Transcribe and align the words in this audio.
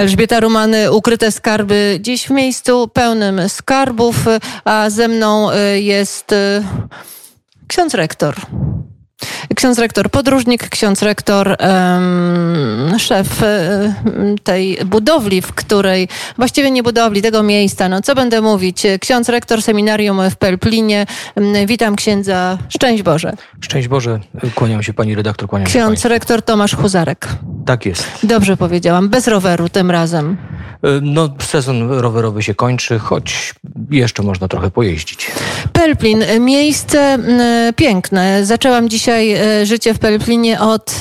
Elżbieta 0.00 0.40
Rumany, 0.40 0.92
ukryte 0.92 1.32
skarby 1.32 1.98
dziś 2.00 2.26
w 2.26 2.30
miejscu 2.30 2.88
pełnym 2.88 3.48
skarbów, 3.48 4.16
a 4.64 4.90
ze 4.90 5.08
mną 5.08 5.50
y, 5.50 5.80
jest 5.80 6.32
y, 6.32 6.36
ksiądz 7.66 7.94
rektor. 7.94 8.34
Ksiądz 9.56 9.78
rektor 9.78 10.10
podróżnik, 10.10 10.68
ksiądz 10.68 11.02
rektor 11.02 11.56
um, 11.60 12.98
szef 12.98 13.42
um, 13.42 14.38
tej 14.38 14.78
budowli, 14.84 15.42
w 15.42 15.52
której, 15.52 16.08
właściwie 16.36 16.70
nie 16.70 16.82
budowli, 16.82 17.22
tego 17.22 17.42
miejsca, 17.42 17.88
no 17.88 18.02
co 18.02 18.14
będę 18.14 18.40
mówić, 18.40 18.82
ksiądz 19.00 19.28
rektor 19.28 19.62
seminarium 19.62 20.30
w 20.30 20.36
Pelplinie. 20.36 21.06
Witam 21.66 21.96
księdza, 21.96 22.58
szczęść 22.68 23.02
Boże. 23.02 23.32
Szczęść 23.60 23.88
Boże, 23.88 24.20
kłaniam 24.54 24.82
się 24.82 24.94
pani 24.94 25.14
redaktor, 25.14 25.48
kłaniam 25.48 25.66
ksiądz 25.66 26.02
się 26.02 26.08
rektor 26.08 26.42
Tomasz 26.42 26.74
Huzarek. 26.74 27.28
Tak 27.70 27.86
jest. 27.86 28.04
Dobrze 28.22 28.56
powiedziałam, 28.56 29.08
bez 29.08 29.28
roweru 29.28 29.68
tym 29.68 29.90
razem. 29.90 30.36
No, 31.02 31.28
sezon 31.40 31.90
rowerowy 31.90 32.42
się 32.42 32.54
kończy, 32.54 32.98
choć 32.98 33.54
jeszcze 33.90 34.22
można 34.22 34.48
trochę 34.48 34.70
pojeździć. 34.70 35.30
Pelplin, 35.72 36.24
miejsce 36.40 37.18
piękne. 37.76 38.46
Zaczęłam 38.46 38.88
dzisiaj 38.88 39.32
e, 39.32 39.66
życie 39.66 39.94
w 39.94 39.98
Pelplinie 39.98 40.60
od 40.60 41.00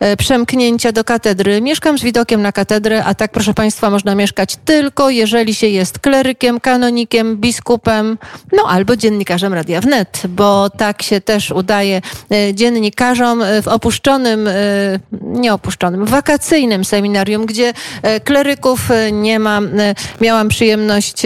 e, 0.00 0.16
przemknięcia 0.16 0.92
do 0.92 1.04
katedry. 1.04 1.60
Mieszkam 1.60 1.98
z 1.98 2.02
widokiem 2.02 2.42
na 2.42 2.52
katedrę, 2.52 3.04
a 3.04 3.14
tak, 3.14 3.30
proszę 3.30 3.54
Państwa, 3.54 3.90
można 3.90 4.14
mieszkać 4.14 4.56
tylko, 4.64 5.10
jeżeli 5.10 5.54
się 5.54 5.66
jest 5.66 5.98
klerykiem, 5.98 6.60
kanonikiem, 6.60 7.36
biskupem, 7.36 8.18
no 8.52 8.62
albo 8.68 8.96
dziennikarzem 8.96 9.54
Radia 9.54 9.80
Wnet, 9.80 10.22
bo 10.28 10.70
tak 10.70 11.02
się 11.02 11.20
też 11.20 11.50
udaje 11.50 12.02
e, 12.32 12.54
dziennikarzom 12.54 13.42
w 13.62 13.68
opuszczonym, 13.68 14.48
nie 15.22 15.54
opuszczonym, 15.54 16.04
wakacyjnym 16.04 16.84
seminarium, 16.84 17.46
gdzie 17.46 17.72
kleryków 18.24 18.88
nie 19.12 19.38
ma. 19.38 19.60
Miałam 20.20 20.48
przyjemność 20.48 21.22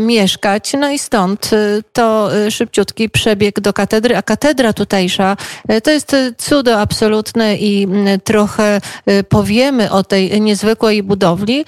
mieszkać, 0.00 0.72
no 0.78 0.90
i 0.90 0.98
stąd 0.98 1.50
to 1.92 2.30
szybciutki 2.50 3.10
przebieg 3.10 3.60
do 3.60 3.72
katedry, 3.72 4.16
a 4.16 4.22
katedra 4.22 4.72
tutejsza 4.72 5.36
to 5.82 5.90
jest 5.90 6.16
cudo 6.38 6.80
absolutne 6.80 7.56
i 7.56 7.88
trochę 8.24 8.80
powiemy 9.28 9.90
o 9.90 10.04
tej 10.04 10.40
niezwykłej 10.40 11.02
budowli. 11.02 11.64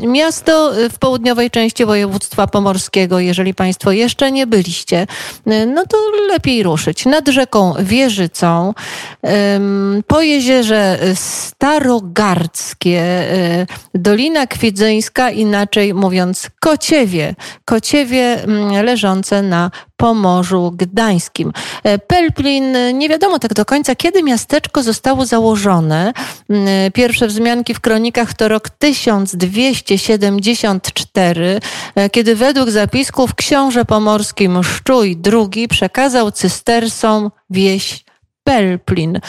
Miasto 0.00 0.72
w 0.90 0.98
południowej 0.98 1.50
części 1.50 1.84
województwa 1.84 2.46
pomorskiego, 2.46 3.18
jeżeli 3.18 3.54
Państwo 3.54 3.92
jeszcze 3.92 4.32
nie 4.32 4.46
byliście, 4.46 5.06
no 5.66 5.84
to 5.86 5.96
lepiej 6.28 6.62
ruszyć. 6.62 7.06
Nad 7.06 7.28
rzeką 7.28 7.74
Wieżycą, 7.78 8.74
po 10.06 10.22
jeziorze 10.22 10.98
Starogardzkie, 11.14 13.02
Dolina 13.94 14.45
Kwidzyńska, 14.46 15.30
inaczej 15.30 15.94
mówiąc 15.94 16.50
Kociewie. 16.60 17.34
Kociewie 17.64 18.44
leżące 18.82 19.42
na 19.42 19.70
Pomorzu 19.96 20.72
Gdańskim. 20.76 21.52
E, 21.84 21.98
Pelplin, 21.98 22.76
nie 22.98 23.08
wiadomo 23.08 23.38
tak 23.38 23.54
do 23.54 23.64
końca, 23.64 23.94
kiedy 23.94 24.22
miasteczko 24.22 24.82
zostało 24.82 25.26
założone. 25.26 26.12
Mm, 26.50 26.92
pierwsze 26.92 27.26
wzmianki 27.26 27.74
w 27.74 27.80
kronikach 27.80 28.34
to 28.34 28.48
rok 28.48 28.70
1274, 28.70 31.60
e, 31.94 32.10
kiedy 32.10 32.36
według 32.36 32.70
zapisków 32.70 33.34
książę 33.34 33.84
pomorski 33.84 34.48
Mszczuj 34.48 35.18
II 35.32 35.68
przekazał 35.68 36.30
cystersom 36.30 37.30
wieś 37.50 38.05
Pelplin. 38.46 39.20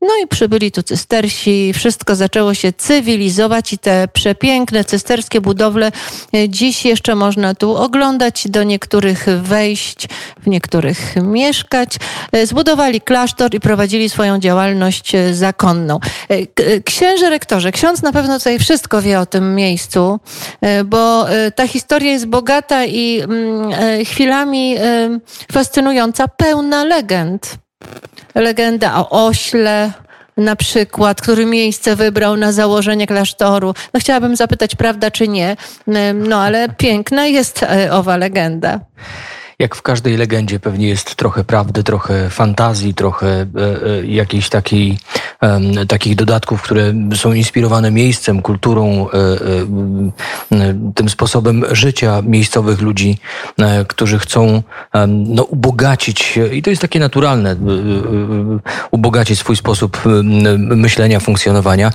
No 0.00 0.08
i 0.24 0.26
przybyli 0.26 0.72
tu 0.72 0.82
cystersi, 0.82 1.72
wszystko 1.74 2.16
zaczęło 2.16 2.54
się 2.54 2.72
cywilizować 2.72 3.72
i 3.72 3.78
te 3.78 4.08
przepiękne 4.12 4.84
cysterskie 4.84 5.40
budowle 5.40 5.92
e, 6.34 6.48
dziś 6.48 6.84
jeszcze 6.84 7.14
można 7.14 7.54
tu 7.54 7.76
oglądać, 7.76 8.48
do 8.48 8.62
niektórych 8.62 9.26
wejść, 9.42 10.08
w 10.42 10.46
niektórych 10.46 11.14
mieszkać. 11.22 11.96
E, 12.32 12.46
zbudowali 12.46 13.00
klasztor 13.00 13.54
i 13.54 13.60
prowadzili 13.60 14.08
swoją 14.08 14.38
działalność 14.38 15.14
e, 15.14 15.34
zakonną. 15.34 16.00
Księże 16.84 17.30
rektorze, 17.30 17.72
ksiądz 17.72 18.02
na 18.02 18.12
pewno 18.12 18.38
tutaj 18.38 18.58
wszystko 18.58 19.02
wie 19.02 19.20
o 19.20 19.26
tym 19.26 19.54
miejscu, 19.54 20.20
bo 20.84 21.26
ta 21.54 21.68
historia 21.68 22.12
jest 22.12 22.26
bogata 22.26 22.84
i 22.84 23.20
mm, 23.20 24.04
chwilami 24.04 24.76
fascynująca, 25.52 26.28
pełna 26.28 26.84
legend 26.84 27.58
legenda 28.40 28.96
o 28.96 29.26
ośle, 29.26 29.92
na 30.36 30.56
przykład, 30.56 31.20
który 31.20 31.46
miejsce 31.46 31.96
wybrał 31.96 32.36
na 32.36 32.52
założenie 32.52 33.06
klasztoru. 33.06 33.74
No 33.94 34.00
chciałabym 34.00 34.36
zapytać, 34.36 34.74
prawda 34.74 35.10
czy 35.10 35.28
nie, 35.28 35.56
no 36.14 36.42
ale 36.42 36.68
piękna 36.68 37.26
jest 37.26 37.62
e, 37.62 37.92
owa 37.92 38.16
legenda 38.16 38.80
jak 39.58 39.74
w 39.74 39.82
każdej 39.82 40.16
legendzie 40.16 40.60
pewnie 40.60 40.88
jest 40.88 41.14
trochę 41.14 41.44
prawdy, 41.44 41.84
trochę 41.84 42.30
fantazji, 42.30 42.94
trochę 42.94 43.26
e, 43.26 43.46
e, 44.00 44.06
jakiejś 44.06 44.48
takiej, 44.48 44.98
takich 45.88 46.14
dodatków, 46.14 46.62
które 46.62 46.94
są 47.14 47.32
inspirowane 47.32 47.90
miejscem, 47.90 48.42
kulturą, 48.42 49.08
e, 49.08 49.12
e, 50.56 50.74
tym 50.94 51.08
sposobem 51.08 51.64
życia 51.70 52.22
miejscowych 52.22 52.80
ludzi, 52.80 53.18
którzy 53.88 54.18
chcą 54.18 54.62
no, 55.08 55.44
ubogacić, 55.44 56.38
i 56.52 56.62
to 56.62 56.70
jest 56.70 56.82
takie 56.82 57.00
naturalne, 57.00 57.56
ubogacić 58.90 59.38
swój 59.38 59.56
sposób 59.56 60.02
myślenia, 60.56 61.20
funkcjonowania. 61.20 61.92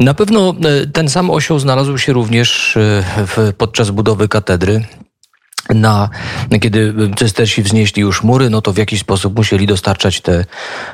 Na 0.00 0.14
pewno 0.14 0.54
ten 0.92 1.08
sam 1.08 1.30
osioł 1.30 1.58
znalazł 1.58 1.98
się 1.98 2.12
również 2.12 2.78
w, 3.26 3.52
podczas 3.58 3.90
budowy 3.90 4.28
katedry 4.28 4.84
na, 5.74 6.08
kiedy 6.60 6.94
cystersi 7.16 7.62
wznieśli 7.62 8.02
już 8.02 8.22
mury, 8.22 8.50
no 8.50 8.62
to 8.62 8.72
w 8.72 8.76
jakiś 8.76 9.00
sposób 9.00 9.36
musieli 9.36 9.66
dostarczać 9.66 10.20
te 10.20 10.44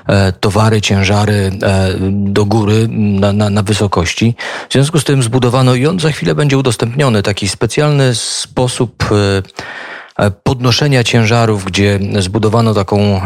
e, 0.06 0.32
towary, 0.32 0.80
ciężary 0.80 1.52
e, 1.62 1.94
do 2.10 2.44
góry 2.44 2.88
na, 2.90 3.32
na, 3.32 3.50
na 3.50 3.62
wysokości. 3.62 4.34
W 4.68 4.72
związku 4.72 5.00
z 5.00 5.04
tym 5.04 5.22
zbudowano 5.22 5.74
i 5.74 5.86
on 5.86 6.00
za 6.00 6.10
chwilę 6.10 6.34
będzie 6.34 6.58
udostępniony 6.58 7.22
taki 7.22 7.48
specjalny 7.48 8.14
sposób 8.14 9.12
E, 9.12 9.42
podnoszenia 10.42 11.04
ciężarów, 11.04 11.64
gdzie 11.64 11.98
zbudowano 12.18 12.74
taką 12.74 13.20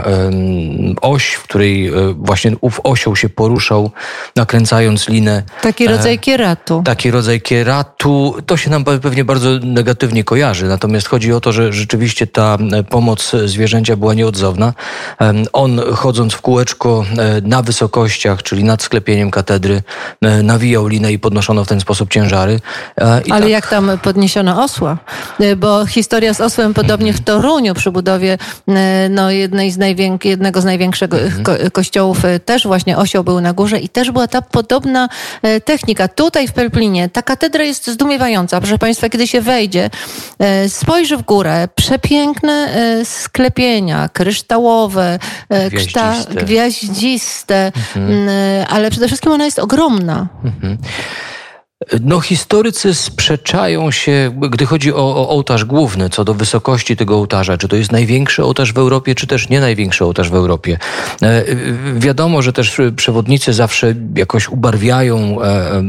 oś, 1.00 1.32
w 1.32 1.42
której 1.42 1.86
e, 1.88 1.92
właśnie 2.16 2.52
ów 2.60 2.80
osioł 2.84 3.16
się 3.16 3.28
poruszał, 3.28 3.90
nakręcając 4.36 5.08
linę. 5.08 5.42
Taki 5.62 5.84
e, 5.84 5.90
rodzaj 5.90 6.18
kieratu. 6.18 6.82
Taki 6.84 7.10
rodzaj 7.10 7.40
kieratu. 7.40 8.34
To 8.46 8.56
się 8.56 8.70
nam 8.70 8.84
pewnie 8.84 9.24
bardzo 9.24 9.50
negatywnie 9.62 10.24
kojarzy, 10.24 10.66
natomiast 10.66 11.08
chodzi 11.08 11.32
o 11.32 11.40
to, 11.40 11.52
że 11.52 11.72
rzeczywiście 11.72 12.26
ta 12.26 12.58
pomoc 12.90 13.32
zwierzęcia 13.44 13.96
była 13.96 14.14
nieodzowna. 14.14 14.74
On 15.52 15.80
chodząc 15.94 16.34
w 16.34 16.40
kółeczko 16.40 17.04
na 17.42 17.62
wysokościach, 17.62 18.42
czyli 18.42 18.64
nad 18.64 18.82
sklepieniem 18.82 19.30
katedry, 19.30 19.82
nawijał 20.42 20.86
linę 20.86 21.12
i 21.12 21.18
podnoszono 21.18 21.64
w 21.64 21.68
ten 21.68 21.80
sposób 21.80 22.10
ciężary. 22.10 22.60
I 23.24 23.32
Ale 23.32 23.40
tak. 23.40 23.50
jak 23.50 23.66
tam 23.66 23.98
podniesiono 24.02 24.64
osła? 24.64 24.96
Bo 25.56 25.86
historia 25.86 26.34
z 26.34 26.40
osłem 26.40 26.74
Podobnie 26.76 27.12
w 27.12 27.20
Toruniu 27.20 27.74
przy 27.74 27.90
budowie 27.90 28.38
e, 28.68 29.08
no, 29.08 29.30
jednej 29.30 29.70
z 29.70 29.78
najwięk- 29.78 30.26
jednego 30.26 30.60
z 30.60 30.64
największych 30.64 31.12
mhm. 31.12 31.44
ko 31.44 31.52
kościołów 31.72 32.24
e, 32.24 32.40
też 32.40 32.66
właśnie 32.66 32.98
osioł 32.98 33.24
był 33.24 33.40
na 33.40 33.52
górze 33.52 33.78
i 33.78 33.88
też 33.88 34.10
była 34.10 34.28
ta 34.28 34.42
podobna 34.42 35.08
e, 35.42 35.60
technika. 35.60 36.08
Tutaj 36.08 36.48
w 36.48 36.52
Pelplinie 36.52 37.08
ta 37.08 37.22
katedra 37.22 37.64
jest 37.64 37.90
zdumiewająca. 37.90 38.60
Proszę 38.60 38.78
Państwa, 38.78 39.08
kiedy 39.08 39.26
się 39.26 39.40
wejdzie, 39.40 39.90
spojrzy 40.68 41.16
w 41.16 41.22
górę, 41.22 41.68
przepiękne 41.74 42.68
sklepienia, 43.04 44.08
kryształowe, 44.12 45.18
gwiaździste, 45.50 46.44
gwiaździste 46.44 47.72
mhm. 47.96 48.28
ale 48.68 48.90
przede 48.90 49.06
wszystkim 49.06 49.32
ona 49.32 49.44
jest 49.44 49.58
ogromna. 49.58 50.26
Mhm. 50.44 50.78
No, 52.00 52.20
historycy 52.20 52.94
sprzeczają 52.94 53.90
się, 53.90 54.40
gdy 54.50 54.66
chodzi 54.66 54.92
o, 54.92 54.96
o, 54.96 55.28
ołtarz 55.28 55.64
główny, 55.64 56.10
co 56.10 56.24
do 56.24 56.34
wysokości 56.34 56.96
tego 56.96 57.16
ołtarza. 57.16 57.58
Czy 57.58 57.68
to 57.68 57.76
jest 57.76 57.92
największy 57.92 58.44
ołtarz 58.44 58.72
w 58.72 58.78
Europie, 58.78 59.14
czy 59.14 59.26
też 59.26 59.48
nie 59.48 59.60
największy 59.60 60.04
ołtarz 60.04 60.30
w 60.30 60.34
Europie. 60.34 60.78
E, 61.22 61.44
wiadomo, 61.96 62.42
że 62.42 62.52
też 62.52 62.80
przewodnicy 62.96 63.52
zawsze 63.52 63.94
jakoś 64.16 64.48
ubarwiają 64.48 65.42
e, 65.42 65.82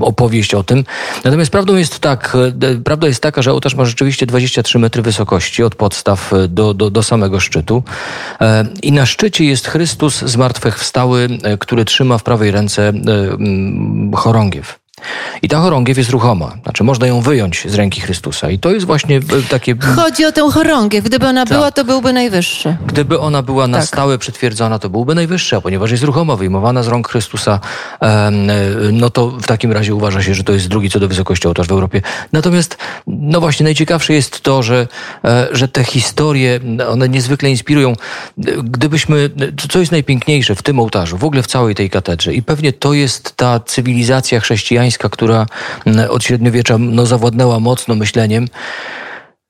opowieść 0.00 0.54
o 0.54 0.62
tym. 0.62 0.84
Natomiast 1.24 1.50
prawdą 1.50 1.76
jest 1.76 1.98
tak, 1.98 2.36
e, 2.62 2.74
prawda 2.84 3.06
jest 3.06 3.22
taka, 3.22 3.42
że 3.42 3.52
ołtarz 3.52 3.74
ma 3.74 3.84
rzeczywiście 3.84 4.26
23 4.26 4.78
metry 4.78 5.02
wysokości 5.02 5.62
od 5.62 5.74
podstaw 5.74 6.32
do, 6.48 6.74
do, 6.74 6.90
do 6.90 7.02
samego 7.02 7.40
szczytu. 7.40 7.82
E, 8.40 8.66
I 8.82 8.92
na 8.92 9.06
szczycie 9.06 9.44
jest 9.44 9.66
Chrystus 9.66 10.18
zmartwychwstały, 10.18 11.28
e, 11.42 11.58
który 11.58 11.84
trzyma 11.84 12.18
w 12.18 12.22
prawej 12.22 12.50
ręce 12.50 12.92
chorągiew. 14.14 14.78
I 15.42 15.48
ta 15.48 15.58
chorągiew 15.58 15.98
jest 15.98 16.10
ruchoma. 16.10 16.52
Znaczy 16.62 16.84
można 16.84 17.06
ją 17.06 17.20
wyjąć 17.20 17.66
z 17.68 17.74
ręki 17.74 18.00
Chrystusa. 18.00 18.50
I 18.50 18.58
to 18.58 18.70
jest 18.70 18.86
właśnie 18.86 19.16
e, 19.16 19.20
takie... 19.50 19.74
Chodzi 19.96 20.24
o 20.24 20.32
tę 20.32 20.50
chorągiew. 20.52 21.04
Gdyby 21.04 21.26
ona 21.26 21.44
tak. 21.44 21.58
była, 21.58 21.70
to 21.70 21.84
byłby 21.84 22.12
najwyższy. 22.12 22.76
Gdyby 22.86 23.20
ona 23.20 23.42
była 23.42 23.66
na 23.66 23.78
tak. 23.78 23.86
stałe 23.86 24.18
przytwierdzona, 24.18 24.78
to 24.78 24.90
byłby 24.90 25.14
najwyższy, 25.14 25.56
a 25.56 25.60
ponieważ 25.60 25.90
jest 25.90 26.04
ruchoma, 26.04 26.36
wyjmowana 26.36 26.82
z 26.82 26.88
rąk 26.88 27.08
Chrystusa, 27.08 27.60
e, 28.02 28.30
no 28.92 29.10
to 29.10 29.30
w 29.30 29.46
takim 29.46 29.72
razie 29.72 29.94
uważa 29.94 30.22
się, 30.22 30.34
że 30.34 30.44
to 30.44 30.52
jest 30.52 30.68
drugi 30.68 30.90
co 30.90 31.00
do 31.00 31.08
wysokości 31.08 31.48
ołtarz 31.48 31.66
w 31.66 31.72
Europie. 31.72 32.02
Natomiast, 32.32 32.76
no 33.06 33.40
właśnie, 33.40 33.64
najciekawsze 33.64 34.12
jest 34.14 34.40
to, 34.40 34.62
że, 34.62 34.86
e, 35.24 35.48
że 35.52 35.68
te 35.68 35.84
historie, 35.84 36.60
one 36.88 37.08
niezwykle 37.08 37.50
inspirują. 37.50 37.92
Gdybyśmy, 38.64 39.30
co 39.70 39.78
jest 39.78 39.92
najpiękniejsze 39.92 40.54
w 40.54 40.62
tym 40.62 40.80
ołtarzu, 40.80 41.18
w 41.18 41.24
ogóle 41.24 41.42
w 41.42 41.46
całej 41.46 41.74
tej 41.74 41.90
katedrze 41.90 42.34
i 42.34 42.42
pewnie 42.42 42.72
to 42.72 42.92
jest 42.92 43.36
ta 43.36 43.60
cywilizacja 43.60 44.40
chrześcijańska, 44.40 44.87
która 45.08 45.46
od 46.08 46.24
średniowiecza 46.24 46.78
no, 46.78 47.06
zawładnęła 47.06 47.60
mocno 47.60 47.94
myśleniem, 47.94 48.48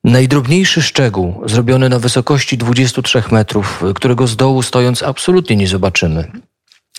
Najdrobniejszy 0.03 0.81
szczegół, 0.81 1.41
zrobiony 1.45 1.89
na 1.89 1.99
wysokości 1.99 2.57
23 2.57 3.23
metrów, 3.31 3.83
którego 3.95 4.27
z 4.27 4.35
dołu 4.35 4.61
stojąc 4.61 5.03
absolutnie 5.03 5.55
nie 5.55 5.67
zobaczymy, 5.67 6.31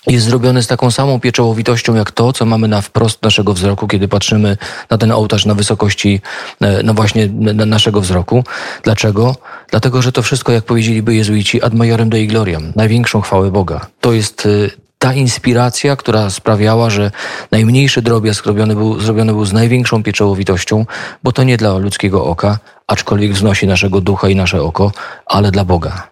jest 0.07 0.27
zrobiony 0.27 0.63
z 0.63 0.67
taką 0.67 0.91
samą 0.91 1.21
pieczołowitością 1.21 1.95
jak 1.95 2.11
to, 2.11 2.33
co 2.33 2.47
mamy 2.47 2.69
na 2.69 2.81
wprost 2.81 3.23
naszego 3.23 3.55
wzroku, 3.55 3.89
kiedy 3.89 4.09
patrzymy 4.09 4.57
na 4.91 4.99
ten 4.99 5.13
ołtarz 5.13 5.47
na 5.47 5.55
wysokości, 5.55 6.21
e, 6.61 6.83
no 6.83 6.95
właśnie 6.95 7.29
na 7.29 7.67
naszego 7.67 8.01
wzroku. 8.01 8.45
Dlaczego? 8.83 9.37
Dlatego, 9.71 10.03
że 10.03 10.13
to 10.13 10.23
wszystko, 10.23 10.53
jak 10.53 10.65
powiedzieliby 10.65 11.15
jezuici, 11.15 11.63
ad 11.63 11.75
majorem 11.75 12.11
dei 12.11 12.27
gloriam, 12.27 12.73
największą 12.77 13.21
chwałę 13.21 13.51
Boga. 13.51 13.87
To 14.01 14.13
jest 14.13 14.47
e, 14.47 14.71
ta 15.01 15.15
inspiracja, 15.15 15.97
która 15.97 16.31
sprawiała, 16.31 16.91
że 16.91 17.11
najmniejszy 17.51 18.03
drobiazg 18.03 18.45
zrobiony 18.45 18.75
był, 18.75 19.01
zrobiony 19.01 19.33
był 19.33 19.45
z 19.45 19.53
największą 19.53 20.03
pieczołowitością, 20.03 20.87
bo 21.23 21.33
to 21.33 21.43
nie 21.43 21.57
dla 21.57 21.79
ludzkiego 21.79 22.25
oka, 22.25 22.59
aczkolwiek 22.87 23.33
wznosi 23.33 23.67
naszego 23.67 24.01
ducha 24.01 24.29
i 24.29 24.37
nasze 24.37 24.63
oko, 24.63 24.93
ale 25.27 25.51
dla 25.51 25.65
Boga. 25.65 26.09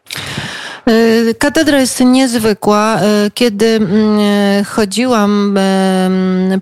E, 0.88 1.35
katedra 1.35 1.81
jest 1.81 2.00
niezwykła. 2.00 3.00
E, 3.00 3.31
kiedy 3.35 3.67
mm, 3.67 4.19
e, 4.20 4.64
chodziłam 4.64 5.58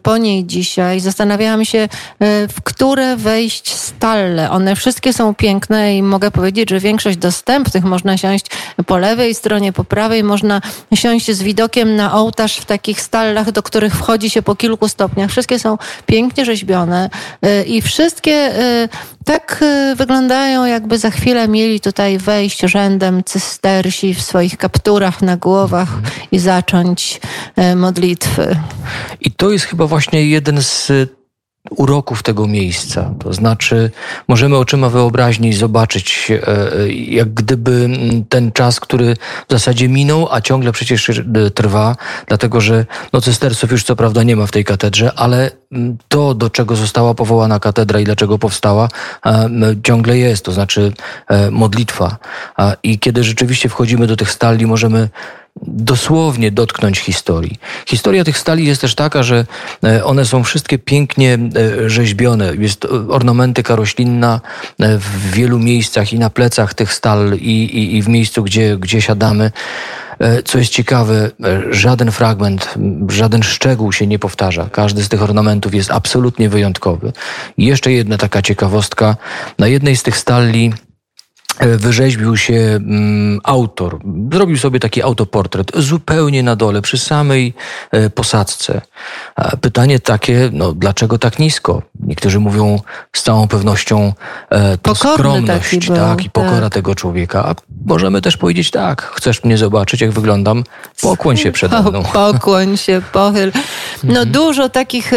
po 0.02 0.16
niej 0.16 0.44
dzisiaj, 0.44 1.00
zastanawiałam 1.00 1.64
się, 1.64 1.88
w 2.48 2.62
które 2.64 3.16
wejść 3.16 3.74
stalle. 3.74 4.50
One 4.50 4.76
wszystkie 4.76 5.12
są 5.12 5.34
piękne 5.34 5.96
i 5.96 6.02
mogę 6.02 6.30
powiedzieć, 6.30 6.70
że 6.70 6.80
większość 6.80 7.16
dostępnych 7.16 7.84
można 7.84 8.16
siąść 8.16 8.46
po 8.86 8.98
lewej 8.98 9.34
stronie, 9.34 9.72
po 9.72 9.84
prawej. 9.84 10.24
Można 10.24 10.60
siąść 10.94 11.30
z 11.30 11.42
widokiem 11.42 11.96
na 11.96 12.14
ołtarz 12.14 12.56
w 12.56 12.64
takich 12.64 13.00
stallach, 13.00 13.52
do 13.52 13.62
których 13.62 13.94
wchodzi 13.94 14.30
się 14.30 14.42
po 14.42 14.54
kilku 14.54 14.88
stopniach. 14.88 15.30
Wszystkie 15.30 15.58
są 15.58 15.78
pięknie 16.06 16.44
rzeźbione 16.44 17.10
i 17.66 17.82
wszystkie 17.82 18.52
tak 19.24 19.64
wyglądają, 19.96 20.64
jakby 20.64 20.98
za 20.98 21.10
chwilę 21.10 21.48
mieli 21.48 21.80
tutaj 21.80 22.18
wejść 22.18 22.60
rzędem 22.60 23.24
cystersi 23.24 24.14
w 24.16 24.22
swoich 24.22 24.56
kapturach 24.56 25.22
na 25.22 25.36
głowach 25.36 25.88
i 26.32 26.38
zacząć 26.38 27.20
e, 27.56 27.76
modlitwy. 27.76 28.56
I 29.20 29.30
to 29.30 29.50
jest 29.50 29.64
chyba 29.64 29.86
właśnie 29.86 30.26
jeden 30.26 30.62
z 30.62 30.92
uroków 31.70 32.22
tego 32.22 32.46
miejsca. 32.46 33.14
To 33.18 33.32
znaczy, 33.32 33.90
możemy 34.28 34.56
oczyma 34.56 34.88
wyobraźni 34.88 35.52
zobaczyć, 35.52 36.30
e, 36.30 36.72
e, 36.72 36.88
jak 36.92 37.34
gdyby 37.34 37.88
ten 38.28 38.52
czas, 38.52 38.80
który 38.80 39.16
w 39.48 39.52
zasadzie 39.52 39.88
minął, 39.88 40.28
a 40.30 40.40
ciągle 40.40 40.72
przecież 40.72 41.10
trwa, 41.54 41.96
dlatego 42.26 42.60
że 42.60 42.86
no, 43.12 43.20
cystersów 43.20 43.72
już 43.72 43.84
co 43.84 43.96
prawda 43.96 44.22
nie 44.22 44.36
ma 44.36 44.46
w 44.46 44.50
tej 44.50 44.64
katedrze, 44.64 45.12
ale 45.16 45.50
to, 46.08 46.34
do 46.34 46.50
czego 46.50 46.76
została 46.76 47.14
powołana 47.14 47.60
katedra 47.60 48.00
i 48.00 48.04
dlaczego 48.04 48.38
powstała, 48.38 48.88
ciągle 49.82 50.18
jest, 50.18 50.44
to 50.44 50.52
znaczy 50.52 50.92
modlitwa. 51.50 52.16
I 52.82 52.98
kiedy 52.98 53.24
rzeczywiście 53.24 53.68
wchodzimy 53.68 54.06
do 54.06 54.16
tych 54.16 54.30
stali, 54.30 54.66
możemy 54.66 55.08
dosłownie 55.62 56.50
dotknąć 56.50 56.98
historii. 56.98 57.58
Historia 57.86 58.24
tych 58.24 58.38
stali 58.38 58.66
jest 58.66 58.80
też 58.80 58.94
taka, 58.94 59.22
że 59.22 59.46
e, 59.84 60.04
one 60.04 60.24
są 60.24 60.44
wszystkie 60.44 60.78
pięknie 60.78 61.38
e, 61.84 61.90
rzeźbione. 61.90 62.52
Jest 62.58 62.86
ornamentyka 63.08 63.76
roślinna 63.76 64.40
e, 64.80 64.98
w 64.98 65.30
wielu 65.30 65.58
miejscach 65.58 66.12
i 66.12 66.18
na 66.18 66.30
plecach 66.30 66.74
tych 66.74 66.92
stal 66.92 67.34
i, 67.34 67.64
i, 67.64 67.96
i 67.96 68.02
w 68.02 68.08
miejscu, 68.08 68.42
gdzie, 68.42 68.76
gdzie 68.78 69.02
siadamy. 69.02 69.50
Co 70.44 70.58
jest 70.58 70.72
ciekawe, 70.72 71.30
żaden 71.70 72.12
fragment, 72.12 72.74
żaden 73.08 73.42
szczegół 73.42 73.92
się 73.92 74.06
nie 74.06 74.18
powtarza. 74.18 74.68
Każdy 74.72 75.02
z 75.02 75.08
tych 75.08 75.22
ornamentów 75.22 75.74
jest 75.74 75.90
absolutnie 75.90 76.48
wyjątkowy. 76.48 77.12
I 77.58 77.64
jeszcze 77.64 77.92
jedna 77.92 78.18
taka 78.18 78.42
ciekawostka. 78.42 79.16
Na 79.58 79.66
jednej 79.68 79.96
z 79.96 80.02
tych 80.02 80.16
stali 80.16 80.72
E, 80.72 80.85
wyrzeźbił 81.60 82.36
się 82.36 82.54
mm, 82.54 83.40
autor. 83.44 83.98
Zrobił 84.32 84.58
sobie 84.58 84.80
taki 84.80 85.02
autoportret 85.02 85.72
zupełnie 85.74 86.42
na 86.42 86.56
dole, 86.56 86.82
przy 86.82 86.98
samej 86.98 87.54
e, 87.90 88.10
posadzce. 88.10 88.80
Pytanie 89.60 90.00
takie, 90.00 90.50
no 90.52 90.72
dlaczego 90.72 91.18
tak 91.18 91.38
nisko? 91.38 91.82
Niektórzy 92.00 92.40
mówią 92.40 92.80
z 93.12 93.22
całą 93.22 93.48
pewnością 93.48 94.12
e, 94.50 94.78
to 94.78 94.94
Pokorny 94.94 95.14
skromność 95.14 95.88
tak, 95.88 96.24
i 96.24 96.30
pokora 96.30 96.60
tak. 96.60 96.72
tego 96.74 96.94
człowieka. 96.94 97.44
A 97.48 97.54
możemy 97.86 98.22
też 98.22 98.36
powiedzieć 98.36 98.70
tak, 98.70 99.02
chcesz 99.02 99.44
mnie 99.44 99.58
zobaczyć, 99.58 100.00
jak 100.00 100.10
wyglądam? 100.10 100.64
Pokłoń 101.02 101.36
się 101.36 101.52
przede 101.52 101.82
mną. 101.82 102.02
Pokłoń 102.12 102.76
się, 102.76 103.02
pochyl. 103.12 103.52
No 104.02 104.08
mhm. 104.10 104.32
dużo 104.32 104.68
takich, 104.68 105.12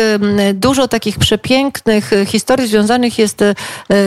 dużo 0.54 0.88
takich 0.88 1.20
przepięknych 1.20 2.12
historii 2.26 2.68
związanych 2.68 3.20
jest 3.20 3.44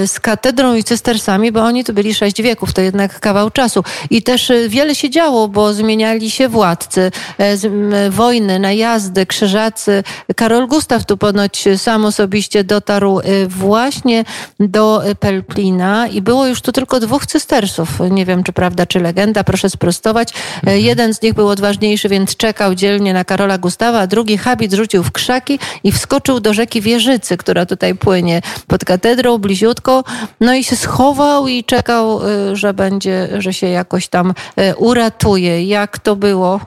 z 0.06 0.20
katedrą 0.20 0.74
i 0.74 0.84
cystersami, 0.84 1.52
bo 1.52 1.62
oni 1.62 1.84
tu 1.84 1.92
byli 1.92 2.14
sześć 2.22 2.42
wieków, 2.42 2.72
to 2.72 2.80
jednak 2.80 3.20
kawał 3.20 3.50
czasu. 3.50 3.84
I 4.10 4.22
też 4.22 4.50
e, 4.50 4.68
wiele 4.68 4.94
się 4.94 5.10
działo, 5.10 5.48
bo 5.48 5.74
zmieniali 5.74 6.30
się 6.30 6.48
władcy, 6.48 7.10
e, 7.38 8.10
wojny, 8.10 8.58
najazdy, 8.58 9.26
krzyżacy. 9.26 10.04
Karol 10.36 10.66
Gustaw 10.66 11.06
tu 11.06 11.16
ponoć 11.16 11.64
sam 11.76 12.04
osobiście 12.04 12.64
dotarł 12.64 13.20
e, 13.20 13.46
właśnie 13.46 14.24
do 14.60 15.02
Pelplina 15.20 16.06
i 16.06 16.22
było 16.22 16.46
już 16.46 16.60
tu 16.60 16.72
tylko 16.72 17.00
dwóch 17.00 17.26
cystersów. 17.26 17.88
Nie 18.10 18.26
wiem, 18.26 18.44
czy 18.44 18.52
prawda, 18.52 18.86
czy 18.86 19.00
legenda, 19.00 19.44
proszę 19.44 19.70
sprostować. 19.70 20.32
Mhm. 20.54 20.80
Jeden 20.80 21.14
z 21.14 21.22
nich 21.22 21.34
był 21.34 21.48
odważniejszy, 21.48 22.08
więc 22.08 22.36
czekał 22.36 22.74
dzielnie 22.74 23.14
na 23.14 23.24
Karola 23.24 23.58
Gustawa, 23.58 24.00
a 24.00 24.06
drugi 24.06 24.38
habit 24.38 24.72
rzucił 24.72 25.02
w 25.02 25.12
krzaki 25.12 25.58
i 25.84 25.92
wskoczył 25.92 26.40
do 26.40 26.54
rzeki 26.54 26.80
Wieżycy, 26.80 27.36
która 27.36 27.66
tutaj 27.66 27.94
płynie 27.94 28.42
pod 28.66 28.84
katedrą, 28.84 29.38
bliziutko. 29.38 30.04
No 30.40 30.54
i 30.54 30.64
się 30.64 30.76
schował 30.76 31.48
i 31.48 31.64
czekał 31.64 32.11
Y, 32.20 32.56
że 32.56 32.74
będzie, 32.74 33.28
że 33.38 33.52
się 33.52 33.66
jakoś 33.66 34.08
tam 34.08 34.30
y, 34.30 34.76
uratuje. 34.76 35.64
Jak 35.64 35.98
to 35.98 36.16
było? 36.16 36.60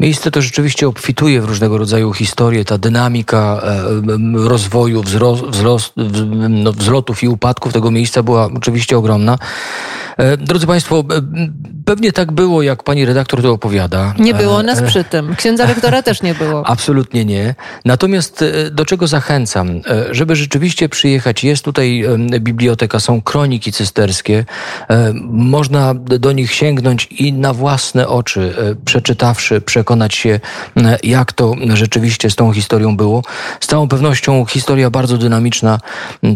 Miejsce 0.00 0.30
to 0.30 0.42
rzeczywiście 0.42 0.88
obfituje 0.88 1.40
w 1.40 1.44
różnego 1.44 1.78
rodzaju 1.78 2.12
historie. 2.12 2.64
Ta 2.64 2.78
dynamika 2.78 3.60
e, 3.62 4.48
rozwoju, 4.48 5.02
wzrost, 5.02 5.42
wzrost, 5.44 5.92
no, 6.48 6.72
wzlotów 6.72 7.22
i 7.22 7.28
upadków 7.28 7.72
tego 7.72 7.90
miejsca 7.90 8.22
była 8.22 8.48
oczywiście 8.56 8.98
ogromna. 8.98 9.38
E, 10.18 10.36
drodzy 10.36 10.66
Państwo, 10.66 10.98
e, 10.98 11.22
pewnie 11.84 12.12
tak 12.12 12.32
było, 12.32 12.62
jak 12.62 12.82
pani 12.82 13.04
redaktor 13.04 13.42
to 13.42 13.52
opowiada. 13.52 14.14
Nie 14.18 14.34
było 14.34 14.62
nas 14.62 14.82
przy 14.82 15.04
tym. 15.04 15.36
Księdza 15.36 15.66
rektora 15.66 16.02
też 16.02 16.22
nie 16.22 16.34
było. 16.34 16.66
Absolutnie 16.74 17.24
nie. 17.24 17.54
Natomiast 17.84 18.44
do 18.70 18.84
czego 18.84 19.06
zachęcam? 19.06 19.68
Żeby 20.10 20.36
rzeczywiście 20.36 20.88
przyjechać, 20.88 21.44
jest 21.44 21.64
tutaj 21.64 22.04
biblioteka, 22.40 23.00
są 23.00 23.22
kroniki 23.22 23.72
cysterskie. 23.72 24.44
Można 25.30 25.94
do 25.94 26.32
nich 26.32 26.52
sięgnąć 26.52 27.06
i 27.06 27.32
na 27.32 27.52
własne 27.52 28.08
oczy, 28.08 28.54
przeczytawszy, 28.84 29.60
przekonać 29.60 30.14
się, 30.14 30.40
jak 31.02 31.32
to 31.32 31.54
rzeczywiście 31.74 32.30
z 32.30 32.36
tą 32.36 32.52
historią 32.52 32.96
było. 32.96 33.22
Z 33.60 33.66
całą 33.66 33.88
pewnością 33.88 34.44
historia 34.46 34.90
bardzo 34.90 35.18
dynamiczna. 35.18 35.80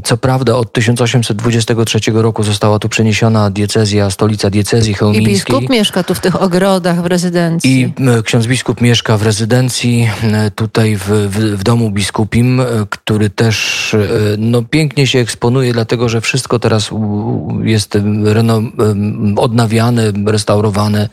Co 0.04 0.16
prawda 0.16 0.54
od 0.54 0.72
1823 0.72 2.00
roku 2.12 2.42
została 2.42 2.78
tu 2.78 2.88
przeniesiona 2.88 3.50
diecezja, 3.50 3.71
stolica 4.10 4.50
diecezji 4.50 4.94
chełmińskiej. 4.94 5.32
I 5.32 5.34
biskup 5.34 5.68
mieszka 5.68 6.02
tu 6.02 6.14
w 6.14 6.20
tych 6.20 6.42
ogrodach 6.42 7.02
w 7.02 7.06
rezydencji. 7.06 7.80
I 7.80 7.92
ksiądz 8.22 8.46
biskup 8.46 8.80
mieszka 8.80 9.16
w 9.16 9.22
rezydencji, 9.22 10.10
tutaj 10.54 10.96
w, 10.96 11.04
w, 11.08 11.38
w 11.58 11.62
domu 11.62 11.90
biskupim, 11.90 12.62
który 12.90 13.30
też 13.30 13.96
no, 14.38 14.62
pięknie 14.62 15.06
się 15.06 15.18
eksponuje, 15.18 15.72
dlatego 15.72 16.08
że 16.08 16.20
wszystko 16.20 16.58
teraz 16.58 16.90
jest 17.62 17.98
reno, 18.24 18.62
odnawiane, 19.36 20.12
restaurowane, 20.26 21.08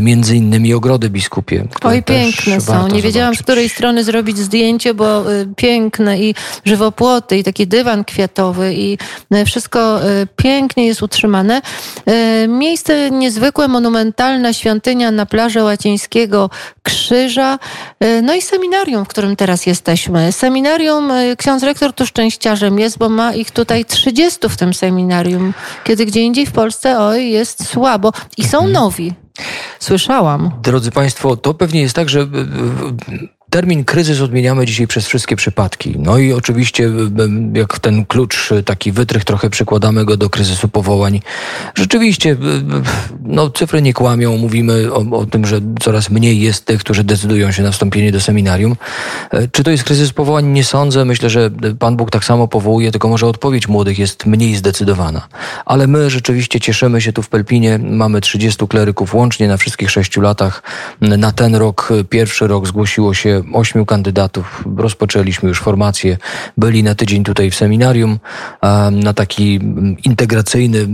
między 0.00 0.36
innymi 0.36 0.74
ogrody 0.74 1.10
biskupie. 1.10 1.68
Oj, 1.82 2.02
piękne 2.02 2.60
są. 2.60 2.88
Nie 2.88 3.02
wiedziałam, 3.02 3.34
zobaczyć. 3.34 3.40
z 3.40 3.42
której 3.42 3.68
strony 3.68 4.04
zrobić 4.04 4.38
zdjęcie, 4.38 4.94
bo 4.94 5.24
piękne 5.56 6.20
i 6.20 6.34
żywopłoty, 6.64 7.38
i 7.38 7.44
taki 7.44 7.66
dywan 7.66 8.04
kwiatowy, 8.04 8.74
i 8.74 8.98
wszystko 9.46 10.00
pięknie 10.36 10.86
jest 10.86 11.02
utrzymane. 11.02 11.62
Miejsce 12.48 13.10
niezwykłe. 13.10 13.68
monumentalna 13.68 14.52
świątynia 14.52 15.10
na 15.10 15.26
plaży 15.26 15.62
Łacińskiego 15.62 16.50
Krzyża, 16.82 17.58
no 18.22 18.34
i 18.34 18.42
seminarium, 18.42 19.04
w 19.04 19.08
którym 19.08 19.36
teraz 19.36 19.66
jesteśmy. 19.66 20.32
Seminarium, 20.32 21.12
ksiądz 21.38 21.62
rektor 21.62 21.92
tu 21.92 22.06
szczęściarzem 22.06 22.78
jest, 22.78 22.98
bo 22.98 23.08
ma 23.08 23.34
ich 23.34 23.50
tutaj 23.50 23.84
30 23.84 24.48
w 24.48 24.56
tym 24.56 24.74
seminarium, 24.74 25.54
kiedy 25.84 26.06
gdzie 26.06 26.20
indziej 26.20 26.46
w 26.46 26.52
Polsce, 26.52 27.00
oj, 27.00 27.30
jest 27.30 27.66
słabo. 27.66 28.12
I 28.36 28.44
są 28.44 28.58
mhm. 28.58 28.72
nowi. 28.72 29.12
Słyszałam. 29.78 30.50
Drodzy 30.62 30.90
Państwo, 30.90 31.36
to 31.36 31.54
pewnie 31.54 31.80
jest 31.80 31.94
tak, 31.94 32.08
że 32.08 32.26
Termin 33.50 33.84
kryzys 33.84 34.20
odmieniamy 34.20 34.66
dzisiaj 34.66 34.86
przez 34.86 35.06
wszystkie 35.06 35.36
przypadki. 35.36 35.94
No 35.98 36.18
i 36.18 36.32
oczywiście, 36.32 36.90
jak 37.54 37.78
ten 37.78 38.06
klucz, 38.06 38.50
taki 38.64 38.92
wytrych, 38.92 39.24
trochę 39.24 39.50
przykładamy 39.50 40.04
go 40.04 40.16
do 40.16 40.30
kryzysu 40.30 40.68
powołań. 40.68 41.20
Rzeczywiście, 41.74 42.36
no, 43.24 43.50
cyfry 43.50 43.82
nie 43.82 43.94
kłamią. 43.94 44.36
Mówimy 44.36 44.92
o, 44.92 45.18
o, 45.18 45.26
tym, 45.26 45.46
że 45.46 45.60
coraz 45.80 46.10
mniej 46.10 46.40
jest 46.40 46.64
tych, 46.64 46.80
którzy 46.80 47.04
decydują 47.04 47.52
się 47.52 47.62
na 47.62 47.70
wstąpienie 47.70 48.12
do 48.12 48.20
seminarium. 48.20 48.76
E, 49.30 49.48
czy 49.48 49.64
to 49.64 49.70
jest 49.70 49.84
kryzys 49.84 50.12
powołań? 50.12 50.46
Nie 50.46 50.64
sądzę. 50.64 51.04
Myślę, 51.04 51.30
że 51.30 51.50
Pan 51.78 51.96
Bóg 51.96 52.10
tak 52.10 52.24
samo 52.24 52.48
powołuje, 52.48 52.90
tylko 52.90 53.08
może 53.08 53.26
odpowiedź 53.26 53.68
młodych 53.68 53.98
jest 53.98 54.26
mniej 54.26 54.56
zdecydowana. 54.56 55.28
Ale 55.64 55.86
my 55.86 56.10
rzeczywiście 56.10 56.60
cieszymy 56.60 57.00
się 57.00 57.12
tu 57.12 57.22
w 57.22 57.28
Pelpinie. 57.28 57.78
Mamy 57.78 58.20
30 58.20 58.68
kleryków 58.68 59.14
łącznie 59.14 59.48
na 59.48 59.56
wszystkich 59.56 59.90
sześciu 59.90 60.20
latach. 60.20 60.62
Na 61.00 61.32
ten 61.32 61.54
rok, 61.54 61.88
pierwszy 62.10 62.46
rok 62.46 62.66
zgłosiło 62.66 63.14
się 63.14 63.39
ośmiu 63.52 63.86
kandydatów. 63.86 64.64
Rozpoczęliśmy 64.76 65.48
już 65.48 65.60
formację. 65.60 66.16
Byli 66.56 66.82
na 66.82 66.94
tydzień 66.94 67.24
tutaj 67.24 67.50
w 67.50 67.54
seminarium 67.54 68.18
na 68.92 69.12
taki 69.14 69.56
mm, 69.56 69.96
integracyjny 70.04 70.88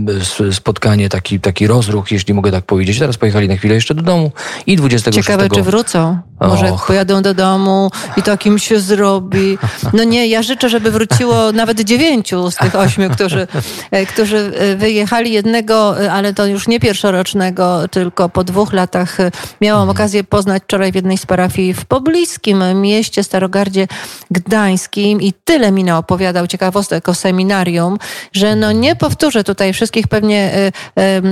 spotkanie, 0.51 1.09
taki, 1.09 1.39
taki 1.39 1.67
rozruch, 1.67 2.11
jeśli 2.11 2.33
mogę 2.33 2.51
tak 2.51 2.65
powiedzieć. 2.65 2.99
Teraz 2.99 3.17
pojechali 3.17 3.47
na 3.47 3.55
chwilę 3.55 3.75
jeszcze 3.75 3.95
do 3.95 4.01
domu 4.01 4.31
i 4.67 4.75
26... 4.75 5.27
Ciekawe, 5.27 5.49
czy 5.49 5.61
wrócą. 5.61 6.19
Może 6.39 6.73
Och. 6.73 6.87
pojadą 6.87 7.21
do 7.21 7.33
domu 7.33 7.91
i 8.17 8.23
to 8.23 8.37
kim 8.37 8.59
się 8.59 8.79
zrobi. 8.79 9.57
No 9.93 10.03
nie, 10.03 10.27
ja 10.27 10.43
życzę, 10.43 10.69
żeby 10.69 10.91
wróciło 10.91 11.51
nawet 11.51 11.81
dziewięciu 11.81 12.51
z 12.51 12.55
tych 12.55 12.75
ośmiu, 12.75 13.09
którzy, 13.09 13.47
e, 13.91 14.05
którzy 14.05 14.37
e, 14.37 14.75
wyjechali. 14.75 15.31
Jednego, 15.31 16.03
e, 16.03 16.11
ale 16.11 16.33
to 16.33 16.45
już 16.45 16.67
nie 16.67 16.79
pierwszorocznego, 16.79 17.87
tylko 17.87 18.29
po 18.29 18.43
dwóch 18.43 18.73
latach 18.73 19.17
miałam 19.61 19.81
mhm. 19.81 19.97
okazję 19.97 20.23
poznać 20.23 20.63
wczoraj 20.63 20.91
w 20.91 20.95
jednej 20.95 21.17
z 21.17 21.25
parafii 21.25 21.73
w 21.73 21.85
pobliskim 21.85 22.81
mieście 22.81 23.23
Starogardzie 23.23 23.87
Gdańskim 24.31 25.21
i 25.21 25.33
tyle 25.43 25.71
mi 25.71 25.91
opowiadał 25.91 26.47
ciekawostek 26.47 27.09
o 27.09 27.13
seminarium, 27.13 27.97
że 28.33 28.55
no 28.55 28.71
nie 28.71 28.95
powtórzę 28.95 29.43
tutaj 29.43 29.73
wszystkich 29.73 30.07
pewnie 30.07 30.71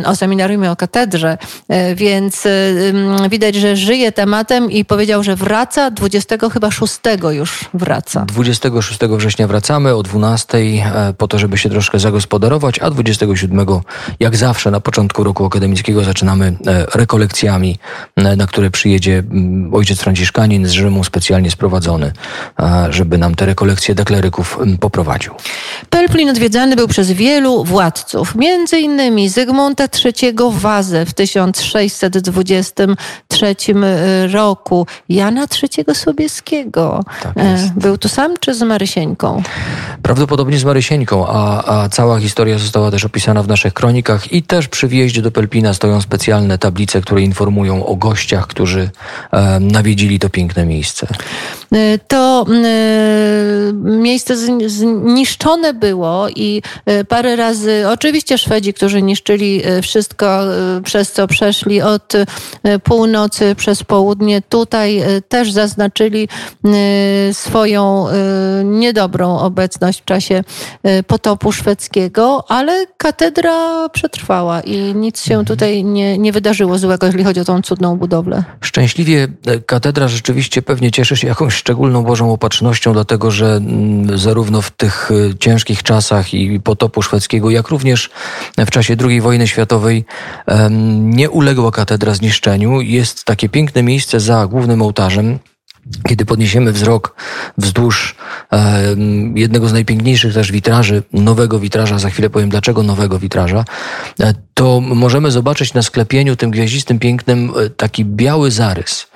o 0.05 0.15
seminarium 0.15 0.65
i 0.65 0.67
o 0.67 0.75
katedrze, 0.75 1.37
więc 1.95 2.43
widać, 3.29 3.55
że 3.55 3.75
żyje 3.75 4.11
tematem 4.11 4.71
i 4.71 4.85
powiedział, 4.95 5.23
że 5.23 5.35
wraca 5.35 5.91
20 5.91 6.35
chyba 6.53 6.71
6 6.71 6.99
już 7.31 7.65
wraca. 7.73 8.25
26 8.25 8.99
września 8.99 9.47
wracamy 9.47 9.95
o 9.95 10.03
12 10.03 10.57
e, 10.57 11.13
po 11.17 11.27
to, 11.27 11.39
żeby 11.39 11.57
się 11.57 11.69
troszkę 11.69 11.99
zagospodarować, 11.99 12.79
a 12.79 12.89
27 12.89 13.65
jak 14.19 14.35
zawsze 14.35 14.71
na 14.71 14.79
początku 14.79 15.23
roku 15.23 15.45
akademickiego 15.45 16.03
zaczynamy 16.03 16.57
e, 16.67 16.85
rekolekcjami, 16.93 17.77
e, 18.15 18.35
na 18.35 18.47
które 18.47 18.71
przyjedzie 18.71 19.17
mm, 19.17 19.73
ojciec 19.73 19.99
Franciszkanin 19.99 20.67
z 20.67 20.71
Rzymu 20.71 21.03
specjalnie 21.03 21.51
sprowadzony, 21.51 22.11
żeby 22.89 23.17
nam 23.17 23.35
te 23.35 23.45
rekolekcje 23.45 23.95
dekleryków 23.95 24.59
poprowadził. 24.79 25.33
Pelplin 25.89 26.29
odwiedzany 26.29 26.75
był 26.75 26.87
przez 26.87 27.11
wielu 27.11 27.63
władców, 27.63 28.35
między 28.35 28.79
innymi 28.79 29.29
Zygmunta 29.29 29.83
III 30.05 30.33
Wazę 30.51 31.05
w 31.05 31.13
1623 31.13 33.55
roku, 34.33 34.84
Jana 35.09 35.45
III 35.63 35.95
Sobieskiego. 35.95 37.03
Tak 37.23 37.33
e, 37.37 37.71
Był 37.75 37.97
tu 37.97 38.09
sam 38.09 38.33
czy 38.39 38.53
z 38.53 38.61
Marysieńką? 38.61 39.43
Prawdopodobnie 40.01 40.59
z 40.59 40.63
Marysieńką, 40.63 41.27
a, 41.27 41.63
a 41.65 41.89
cała 41.89 42.19
historia 42.19 42.57
została 42.57 42.91
też 42.91 43.05
opisana 43.05 43.43
w 43.43 43.47
naszych 43.47 43.73
kronikach 43.73 44.33
i 44.33 44.43
też 44.43 44.67
przy 44.67 44.87
wjeździe 44.87 45.21
do 45.21 45.31
Pelpina 45.31 45.73
stoją 45.73 46.01
specjalne 46.01 46.57
tablice, 46.57 47.01
które 47.01 47.21
informują 47.21 47.85
o 47.85 47.95
gościach, 47.95 48.47
którzy 48.47 48.89
e, 49.31 49.59
nawiedzili 49.59 50.19
to 50.19 50.29
piękne 50.29 50.65
miejsce. 50.65 51.07
E, 51.73 51.97
to 51.97 52.45
e, 52.49 53.73
miejsce 53.73 54.37
zniszczone 54.67 55.73
było 55.73 56.29
i 56.29 56.61
parę 57.07 57.35
razy, 57.35 57.83
oczywiście 57.89 58.37
Szwedzi, 58.37 58.73
którzy 58.73 59.01
niszczyli 59.01 59.61
wszystko, 59.81 60.39
przez 60.83 61.11
co 61.11 61.27
przeszli 61.27 61.81
od 61.81 62.13
północy 62.83 63.55
przez 63.55 63.83
południe, 63.83 64.41
tutaj 64.41 64.74
też 65.27 65.51
zaznaczyli 65.51 66.27
swoją 67.31 68.05
niedobrą 68.63 69.39
obecność 69.39 70.01
w 70.01 70.05
czasie 70.05 70.43
potopu 71.07 71.51
szwedzkiego, 71.51 72.51
ale 72.51 72.85
katedra 72.97 73.89
przetrwała 73.89 74.61
i 74.61 74.95
nic 74.95 75.23
się 75.23 75.33
mhm. 75.33 75.45
tutaj 75.45 75.83
nie, 75.83 76.17
nie 76.17 76.31
wydarzyło 76.31 76.77
złego, 76.77 77.05
jeżeli 77.05 77.23
chodzi 77.23 77.39
o 77.39 77.45
tą 77.45 77.61
cudną 77.61 77.97
budowlę. 77.97 78.43
Szczęśliwie 78.61 79.27
katedra 79.65 80.07
rzeczywiście 80.07 80.61
pewnie 80.61 80.91
cieszy 80.91 81.17
się 81.17 81.27
jakąś 81.27 81.53
szczególną 81.53 82.03
Bożą 82.03 82.31
opatrznością, 82.33 82.93
dlatego 82.93 83.31
że 83.31 83.55
mm, 83.55 84.17
zarówno 84.17 84.61
w 84.61 84.71
tych 84.71 85.11
y, 85.11 85.35
ciężkich 85.39 85.83
czasach 85.83 86.33
i 86.33 86.59
potopu 86.59 87.01
szwedzkiego, 87.01 87.49
jak 87.49 87.67
również 87.67 88.09
w 88.57 88.71
czasie 88.71 88.95
II 89.05 89.21
wojny 89.21 89.47
światowej 89.47 90.05
nie 90.99 91.29
uległa 91.29 91.71
katedra 91.71 92.13
zniszczeniu. 92.13 92.81
Jest 92.81 93.23
takie 93.23 93.49
piękne 93.49 93.83
miejsce 93.83 94.19
za 94.19 94.47
głównym 94.65 94.81
ołtarzem, 94.81 95.39
kiedy 96.07 96.25
podniesiemy 96.25 96.71
wzrok 96.71 97.15
wzdłuż 97.57 98.15
e, 98.51 98.81
jednego 99.35 99.67
z 99.67 99.73
najpiękniejszych 99.73 100.33
też 100.33 100.51
witraży, 100.51 101.03
nowego 101.13 101.59
witraża, 101.59 101.99
za 101.99 102.09
chwilę 102.09 102.29
powiem 102.29 102.49
dlaczego 102.49 102.83
nowego 102.83 103.19
witraża, 103.19 103.65
e, 104.19 104.33
to 104.53 104.81
możemy 104.81 105.31
zobaczyć 105.31 105.73
na 105.73 105.81
sklepieniu 105.81 106.35
tym 106.35 106.51
gwiaździstym 106.51 106.99
pięknym 106.99 107.51
e, 107.57 107.69
taki 107.69 108.05
biały 108.05 108.51
zarys. 108.51 109.07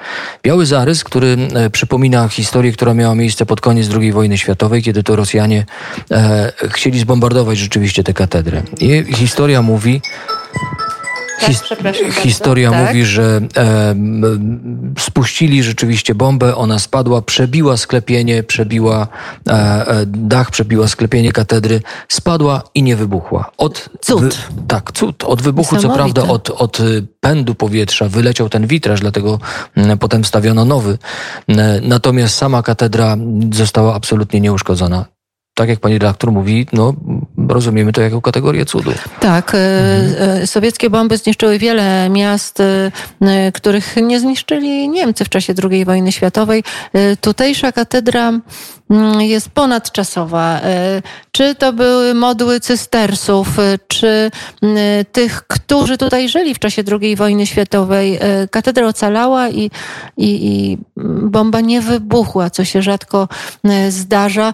Biały 0.44 0.66
zarys, 0.66 1.04
który 1.04 1.38
e, 1.54 1.70
przypomina 1.70 2.28
historię, 2.28 2.72
która 2.72 2.94
miała 2.94 3.16
miejsce 3.16 3.46
pod 3.46 3.62
koniec 3.62 3.90
II 4.00 4.12
wojny 4.12 4.38
światowej, 4.38 4.84
kiedy 4.84 5.04
to 5.04 5.16
Rosjanie 5.16 5.66
e, 6.12 6.52
chcieli 6.70 7.00
zbombardować 7.00 7.58
rzeczywiście 7.58 8.04
tę 8.04 8.14
katedrę. 8.14 8.62
I 8.82 9.14
historia 9.14 9.62
mówi, 9.62 10.02
His 11.40 11.64
historia 12.22 12.72
tak? 12.72 12.88
mówi, 12.88 13.06
że 13.06 13.42
e, 13.58 13.96
spuścili 15.00 15.64
rzeczywiście 15.64 16.16
bombę, 16.16 16.56
ona 16.56 16.80
spadła, 16.80 17.22
przebiła 17.22 17.78
sklepienie, 17.78 18.44
przebiła 18.44 19.08
e, 19.48 19.52
e, 19.52 20.06
dach, 20.06 20.52
przebiła 20.52 20.88
sklepienie 20.88 21.32
katedry, 21.32 21.82
spadła 22.08 22.64
i 22.76 22.84
nie 22.84 22.96
wybuchła. 22.96 23.52
Od, 23.58 23.90
cud. 24.02 24.22
Wy, 24.22 24.30
tak, 24.68 24.92
cud. 24.92 25.24
Od 25.24 25.42
wybuchu, 25.42 25.78
co 25.78 25.90
prawda, 25.90 26.24
od, 26.24 26.50
od 26.50 26.78
pędu 27.20 27.56
powietrza 27.56 28.10
wyleciał 28.10 28.50
ten 28.50 28.68
witraż, 28.68 29.00
dlatego 29.00 29.40
potem 30.00 30.26
stawiono 30.26 30.66
nowy. 30.66 30.98
Natomiast 31.82 32.36
sama 32.36 32.64
katedra 32.64 33.18
została 33.52 33.96
absolutnie 33.96 34.40
nieuszkodzona 34.40 35.06
tak 35.60 35.70
jak 35.70 35.80
pani 35.80 35.94
redaktor 35.94 36.32
mówi, 36.32 36.68
no, 36.74 36.94
rozumiemy 37.50 37.94
to 37.94 38.02
jako 38.02 38.22
kategorię 38.22 38.66
cudu. 38.66 38.92
Tak. 39.20 39.56
Mhm. 39.56 40.48
Sowieckie 40.48 40.90
bomby 40.90 41.18
zniszczyły 41.18 41.60
wiele 41.60 42.10
miast, 42.10 42.60
e, 42.60 43.52
których 43.52 43.96
nie 44.02 44.20
zniszczyli 44.20 44.90
Niemcy 44.90 45.26
w 45.26 45.30
czasie 45.30 45.54
II 45.72 45.86
wojny 45.86 46.12
światowej. 46.12 46.64
Tutejsza 47.22 47.72
katedra 47.72 48.34
mm, 48.90 49.22
jest 49.22 49.50
ponadczasowa. 49.50 50.62
Czy 51.32 51.56
to 51.56 51.74
były 51.74 52.14
modły 52.14 52.60
cystersów, 52.60 53.48
czy 53.88 54.32
tych, 55.12 55.44
którzy 55.48 55.98
tutaj 55.98 56.30
żyli 56.30 56.56
w 56.56 56.60
czasie 56.60 56.84
II 57.02 57.16
wojny 57.16 57.46
światowej. 57.46 58.20
Katedra 58.52 58.88
ocalała 58.88 59.50
i, 59.50 59.72
i, 60.18 60.48
i 60.48 60.78
bomba 61.24 61.62
nie 61.62 61.82
wybuchła, 61.82 62.50
co 62.50 62.66
się 62.66 62.82
rzadko 62.82 63.28
zdarza 63.90 64.54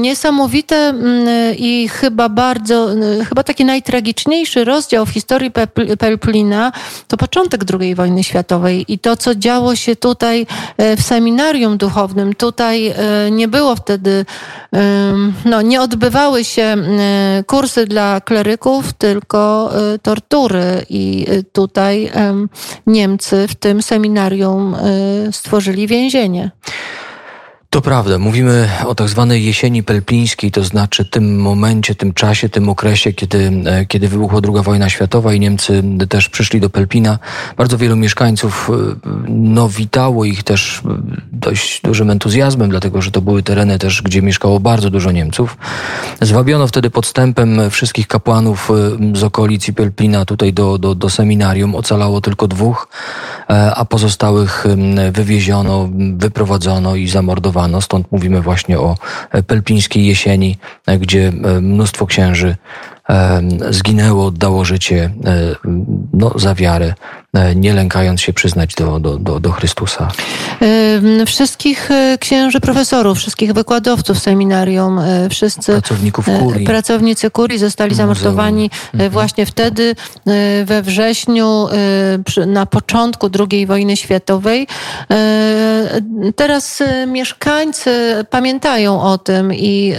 niesamowite 0.00 0.76
mm, 0.76 1.28
i 1.56 1.88
chyba 1.96 2.28
bardzo, 2.28 2.92
mm, 2.92 3.24
chyba 3.24 3.42
taki 3.42 3.64
najtragiczniejszy 3.64 4.64
rozdział 4.64 5.06
w 5.06 5.10
historii 5.10 5.50
Pelplina 5.98 6.72
to 7.08 7.16
początek 7.16 7.64
II 7.80 7.94
wojny 7.94 8.24
światowej 8.24 8.84
i 8.88 8.98
to, 8.98 9.16
co 9.16 9.34
działo 9.34 9.76
się 9.76 9.96
tutaj 9.96 10.46
e, 10.76 10.96
w 10.96 11.02
seminarium 11.02 11.76
duchownym. 11.76 12.34
Tutaj 12.34 12.86
e, 12.86 12.94
nie 13.30 13.48
było 13.48 13.76
wtedy, 13.76 14.24
no, 15.44 15.62
nie 15.62 15.80
odbywały 15.80 16.44
się 16.44 16.62
mm, 16.62 17.44
kursy 17.44 17.86
dla 17.86 18.20
kleryków, 18.20 18.92
tylko 18.92 19.70
e, 19.94 19.98
tortury 19.98 20.86
i 20.90 21.26
tutaj 21.52 22.10
Niemcy 22.86 23.48
w 23.48 23.54
tym 23.54 23.82
seminarium 23.82 24.76
stworzyli 25.32 25.86
więzienie. 25.86 26.50
To 27.76 27.82
prawda. 27.82 28.18
Mówimy 28.18 28.68
o 28.86 28.94
tak 28.94 29.08
zwanej 29.08 29.44
jesieni 29.44 29.82
pelpińskiej, 29.82 30.50
to 30.50 30.64
znaczy 30.64 31.04
tym 31.04 31.40
momencie, 31.40 31.94
tym 31.94 32.12
czasie, 32.12 32.48
tym 32.48 32.68
okresie, 32.68 33.12
kiedy, 33.12 33.52
e, 33.66 33.86
kiedy 33.86 34.08
wybuchła 34.08 34.40
II 34.44 34.62
wojna 34.62 34.88
światowa 34.88 35.32
i 35.32 35.40
Niemcy 35.40 35.82
też 36.08 36.28
przyszli 36.28 36.60
do 36.60 36.70
Pelpina. 36.70 37.18
Bardzo 37.56 37.78
wielu 37.78 37.96
mieszkańców 37.96 38.70
e, 38.70 39.10
no, 39.28 39.68
witało 39.68 40.24
ich 40.24 40.42
też 40.42 40.82
e, 40.84 40.88
dość 41.32 41.80
dużym 41.80 42.10
entuzjazmem, 42.10 42.70
dlatego 42.70 43.02
że 43.02 43.10
to 43.10 43.20
były 43.20 43.42
tereny 43.42 43.78
też, 43.78 44.02
gdzie 44.02 44.22
mieszkało 44.22 44.60
bardzo 44.60 44.90
dużo 44.90 45.12
Niemców. 45.12 45.56
Zwabiono 46.20 46.66
wtedy 46.66 46.90
podstępem 46.90 47.70
wszystkich 47.70 48.06
kapłanów 48.06 48.70
z 49.14 49.22
okolic 49.22 49.66
Pelpina 49.72 50.24
tutaj 50.24 50.52
do, 50.52 50.78
do, 50.78 50.94
do 50.94 51.10
seminarium. 51.10 51.74
Ocalało 51.74 52.20
tylko 52.20 52.48
dwóch, 52.48 52.88
a 53.74 53.84
pozostałych 53.84 54.64
wywieziono, 55.12 55.88
wyprowadzono 56.16 56.96
i 56.96 57.08
zamordowano 57.08 57.65
Stąd 57.80 58.12
mówimy 58.12 58.40
właśnie 58.40 58.78
o 58.78 58.96
e, 59.30 59.42
pelpińskiej 59.42 60.06
jesieni, 60.06 60.58
e, 60.86 60.98
gdzie 60.98 61.28
e, 61.28 61.60
mnóstwo 61.60 62.06
księży 62.06 62.56
zginęło, 63.70 64.26
oddało 64.26 64.64
życie 64.64 65.10
no, 66.12 66.32
za 66.38 66.54
wiarę, 66.54 66.94
nie 67.54 67.72
lękając 67.72 68.20
się 68.20 68.32
przyznać 68.32 68.74
do, 68.74 69.00
do, 69.00 69.18
do, 69.18 69.40
do 69.40 69.52
Chrystusa. 69.52 70.08
Wszystkich 71.26 71.88
księży 72.20 72.60
profesorów, 72.60 73.18
wszystkich 73.18 73.52
wykładowców 73.52 74.18
seminarium, 74.18 75.00
wszyscy 75.30 75.72
pracowników 75.72 76.26
kurii. 76.40 76.66
pracownicy 76.66 77.30
kurii 77.30 77.58
zostali 77.58 77.90
Muzeum. 77.90 78.14
zamordowani 78.14 78.70
mhm. 78.94 79.10
właśnie 79.10 79.46
wtedy 79.46 79.94
we 80.64 80.82
wrześniu 80.82 81.66
na 82.46 82.66
początku 82.66 83.30
II 83.50 83.66
wojny 83.66 83.96
światowej. 83.96 84.66
Teraz 86.36 86.82
mieszkańcy 87.06 87.90
pamiętają 88.30 89.02
o 89.02 89.18
tym 89.18 89.54
i, 89.54 89.94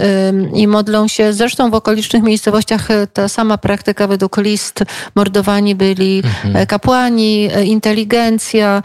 i 0.54 0.66
modlą 0.66 1.08
się. 1.08 1.32
Zresztą 1.32 1.70
w 1.70 1.74
okolicznych 1.74 2.22
miejscowościach 2.22 2.88
ta 3.12 3.28
sama 3.28 3.58
praktyka 3.58 4.06
według 4.06 4.36
list. 4.36 4.84
Mordowani 5.14 5.74
byli 5.74 6.22
mhm. 6.24 6.66
kapłani, 6.66 7.27
inteligencja, 7.64 8.82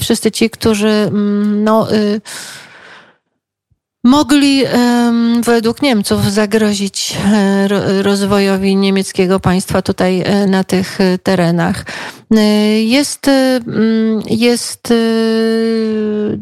wszyscy 0.00 0.30
ci, 0.30 0.50
którzy 0.50 0.88
mm, 0.88 1.64
no, 1.64 1.92
y, 1.92 2.20
mogli 4.06 4.64
według 5.42 5.82
Niemców 5.82 6.32
zagrozić 6.32 7.16
e, 7.32 7.68
rozwojowi 8.02 8.76
niemieckiego 8.76 9.40
państwa 9.40 9.82
tutaj 9.82 10.22
e, 10.22 10.46
na 10.46 10.64
tych 10.64 11.00
e, 11.00 11.18
terenach. 11.18 11.84
Jest, 12.84 13.30
jest 14.30 14.92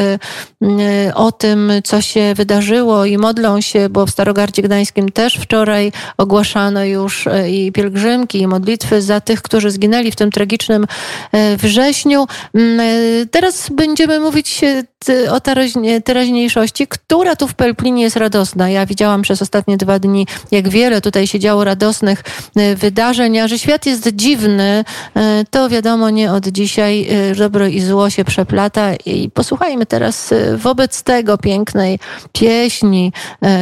o 1.14 1.32
tym, 1.32 1.72
co 1.84 2.00
się 2.00 2.34
wydarzyło 2.36 3.04
i 3.04 3.18
modlą 3.18 3.60
się, 3.60 3.88
bo 3.88 4.06
w 4.06 4.10
Starogardzie 4.10 4.62
Gdańskim 4.62 5.08
też 5.08 5.34
wczoraj 5.34 5.92
ogłaszano 6.16 6.84
już 6.84 7.28
i 7.50 7.72
pielgrzymki, 7.72 8.40
i 8.40 8.46
modlitwy 8.46 9.02
za 9.02 9.20
tych, 9.20 9.42
którzy 9.42 9.70
zginęli 9.70 10.10
w 10.10 10.16
tym 10.16 10.30
tragicznym 10.30 10.86
wrześniu. 11.58 12.26
Mm, 12.54 12.80
e, 12.80 13.26
teraz 13.26 13.70
będziemy 13.70 14.20
mówić 14.20 14.60
e, 14.64 15.32
o 15.32 15.40
teraźniejszości, 16.04 16.86
która 16.86 17.36
tu 17.36 17.48
w 17.48 17.54
Pelplinie 17.54 18.02
jest 18.02 18.16
radosna. 18.16 18.68
Ja 18.70 18.86
widziałam 18.86 19.22
przez 19.22 19.42
ostatnie 19.42 19.76
dwa 19.76 19.98
dni, 19.98 20.26
jak 20.50 20.68
wiele 20.68 21.00
tutaj 21.00 21.26
się 21.26 21.38
działo 21.38 21.64
radosnych 21.64 22.22
e, 22.56 22.74
wydarzeń, 22.76 23.38
a 23.38 23.48
że 23.48 23.58
świat 23.58 23.86
jest 23.86 24.08
dziwny, 24.08 24.84
to 25.50 25.68
wiadomo 25.68 26.10
nie 26.10 26.32
od 26.32 26.48
dzisiaj 26.48 27.08
dobro 27.38 27.66
i 27.66 27.80
zło 27.80 28.10
się 28.10 28.24
przeplata 28.24 28.94
i 29.06 29.30
posłuchajmy 29.30 29.86
teraz 29.86 30.34
wobec 30.56 31.02
tego 31.02 31.38
pięknej 31.38 31.98
pieśni 32.32 33.12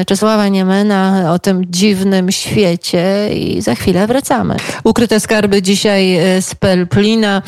Czesława 0.07 0.49
Niemena 0.49 1.33
o 1.33 1.38
tym 1.38 1.65
dziwnym 1.69 2.33
świecie 2.33 3.29
i 3.35 3.62
za 3.62 3.75
chwilę 3.75 4.06
wracamy. 4.06 4.56
Ukryte 4.85 5.21
skarby 5.21 5.63
dzisiaj 5.63 6.19
z 6.41 6.54
Pelplina 6.54 7.43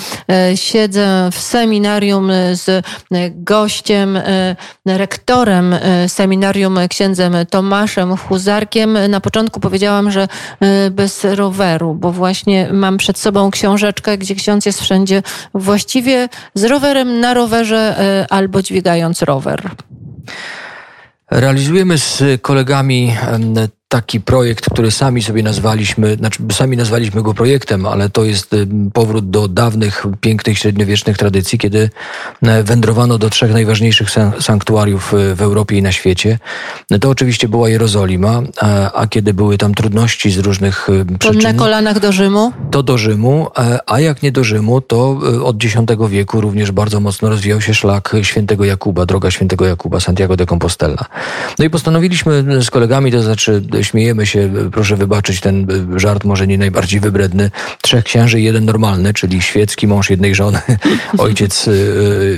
siedzę 0.55 1.31
w 1.33 1.38
seminarium 1.40 2.31
z 2.53 2.87
gościem, 3.35 4.18
rektorem 4.87 5.74
seminarium 6.09 6.79
księdzem 6.88 7.37
Tomaszem 7.51 8.16
Huzarkiem. 8.16 8.98
Na 9.09 9.20
początku 9.20 9.61
powiedziałam, 9.61 10.11
że 10.11 10.29
bez 10.90 11.24
roweru, 11.24 11.94
bo 11.94 12.12
właśnie 12.12 12.68
mam 12.72 12.96
przed 12.96 13.18
sobą 13.18 13.51
książeczkę, 13.51 14.18
gdzie 14.18 14.35
ksiądz 14.35 14.66
jest 14.66 14.81
wszędzie 14.81 15.22
właściwie 15.55 16.29
z 16.55 16.64
rowerem 16.64 17.20
na 17.20 17.35
rowerze 17.35 17.96
albo 18.31 18.62
dźwigając 18.62 19.22
rower. 19.22 19.70
Realizujemy 21.31 21.98
z 21.98 22.42
kolegami 22.42 23.16
taki 23.88 24.20
projekt, 24.20 24.70
który 24.70 24.90
sami 24.90 25.22
sobie 25.22 25.42
nazwaliśmy, 25.42 26.14
znaczy 26.14 26.42
sami 26.53 26.77
nazwaliśmy 26.77 27.22
go 27.22 27.35
projektem, 27.35 27.87
ale 27.87 28.11
to 28.11 28.24
jest 28.24 28.53
y, 28.55 28.66
powrót 28.92 29.31
do 29.31 29.48
dawnych, 29.48 30.07
pięknych, 30.20 30.59
średniowiecznych 30.59 31.18
tradycji, 31.18 31.59
kiedy 31.59 31.90
e, 32.42 32.62
wędrowano 32.62 33.18
do 33.18 33.31
trzech 33.31 33.53
najważniejszych 33.53 34.09
sanktuariów 34.40 35.14
y, 35.14 35.35
w 35.35 35.42
Europie 35.42 35.77
i 35.77 35.83
na 35.83 35.92
świecie. 35.92 36.38
To 37.01 37.09
oczywiście 37.09 37.48
była 37.48 37.68
Jerozolima, 37.68 38.42
a, 38.61 38.92
a 38.92 39.07
kiedy 39.07 39.35
były 39.35 39.59
tam 39.59 39.74
trudności 39.74 40.31
z 40.31 40.38
różnych 40.38 40.88
y, 40.88 41.05
przyczyn... 41.18 41.40
To 41.40 41.48
na 41.48 41.55
kolanach 41.55 42.01
do 42.01 42.12
Rzymu? 42.12 42.53
To 42.70 42.83
do 42.83 42.98
Rzymu, 42.98 43.46
e, 43.59 43.79
a 43.87 44.01
jak 44.01 44.22
nie 44.22 44.33
do 44.33 44.44
Rzymu, 44.44 44.81
to 44.81 45.20
od 45.44 45.64
X 45.64 45.77
wieku 46.09 46.40
również 46.40 46.72
bardzo 46.72 47.01
mocno 47.01 47.29
rozwijał 47.29 47.61
się 47.61 47.74
szlak 47.74 48.16
świętego 48.22 48.64
Jakuba, 48.64 49.07
droga 49.07 49.31
świętego 49.31 49.66
Jakuba, 49.66 50.01
Santiago 50.01 50.37
de 50.37 50.46
Compostela. 50.46 51.05
No 51.59 51.64
i 51.64 51.70
postanowiliśmy 51.70 52.62
z 52.62 52.70
kolegami, 52.70 53.12
to 53.12 53.22
znaczy 53.22 53.62
śmiejemy 53.84 54.26
się, 54.26 54.50
proszę 54.72 54.96
wybaczyć 54.96 55.40
ten 55.40 55.66
żart 55.96 56.24
może 56.24 56.46
nie 56.46 56.58
najbardziej 56.58 57.00
wybredny, 57.00 57.50
trzech 57.82 58.04
księży 58.04 58.40
jeden 58.40 58.64
normalny, 58.64 59.14
czyli 59.14 59.42
świecki 59.42 59.86
mąż 59.86 60.10
jednej 60.10 60.34
żony, 60.34 60.60
ojciec 61.18 61.68
y, 61.68 61.70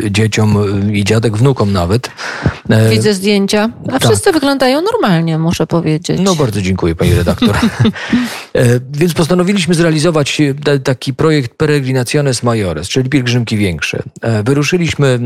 y, 0.05 0.11
dzieciom 0.11 0.57
i 0.93 1.05
dziadek 1.05 1.37
wnukom 1.37 1.73
nawet. 1.73 2.11
E, 2.69 2.91
Widzę 2.91 3.15
zdjęcia, 3.15 3.71
a 3.89 3.99
tak. 3.99 4.05
wszyscy 4.05 4.33
wyglądają 4.33 4.83
normalnie, 4.83 5.39
muszę 5.39 5.67
powiedzieć. 5.67 6.21
No 6.23 6.35
bardzo 6.35 6.63
dziękuję 6.63 6.95
pani 6.95 7.15
redaktor. 7.15 7.57
E, 8.55 8.81
więc 8.91 9.15
postanowiliśmy 9.15 9.75
zrealizować 9.75 10.41
e, 10.41 10.79
taki 10.79 11.15
projekt 11.15 11.55
Peregrinaciones 11.55 12.43
Mayores, 12.43 12.89
czyli 12.89 13.11
pielgrzymki 13.11 13.57
większe. 13.57 14.03
Wyruszyliśmy 14.45 15.19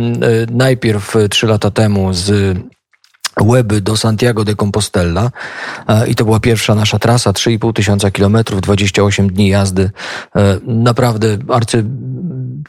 najpierw 0.50 1.14
trzy 1.30 1.46
lata 1.46 1.70
temu 1.70 2.14
z 2.14 2.56
Łeby 3.42 3.80
do 3.80 3.96
Santiago 3.96 4.44
de 4.44 4.54
Compostela 4.54 5.30
e, 5.88 6.08
i 6.08 6.14
to 6.14 6.24
była 6.24 6.40
pierwsza 6.40 6.74
nasza 6.74 6.98
trasa, 6.98 7.32
3,5 7.32 7.72
tysiąca 7.72 8.10
kilometrów, 8.10 8.60
28 8.60 9.30
dni 9.30 9.48
jazdy. 9.48 9.90
E, 10.36 10.58
naprawdę 10.66 11.38
arcy 11.48 11.84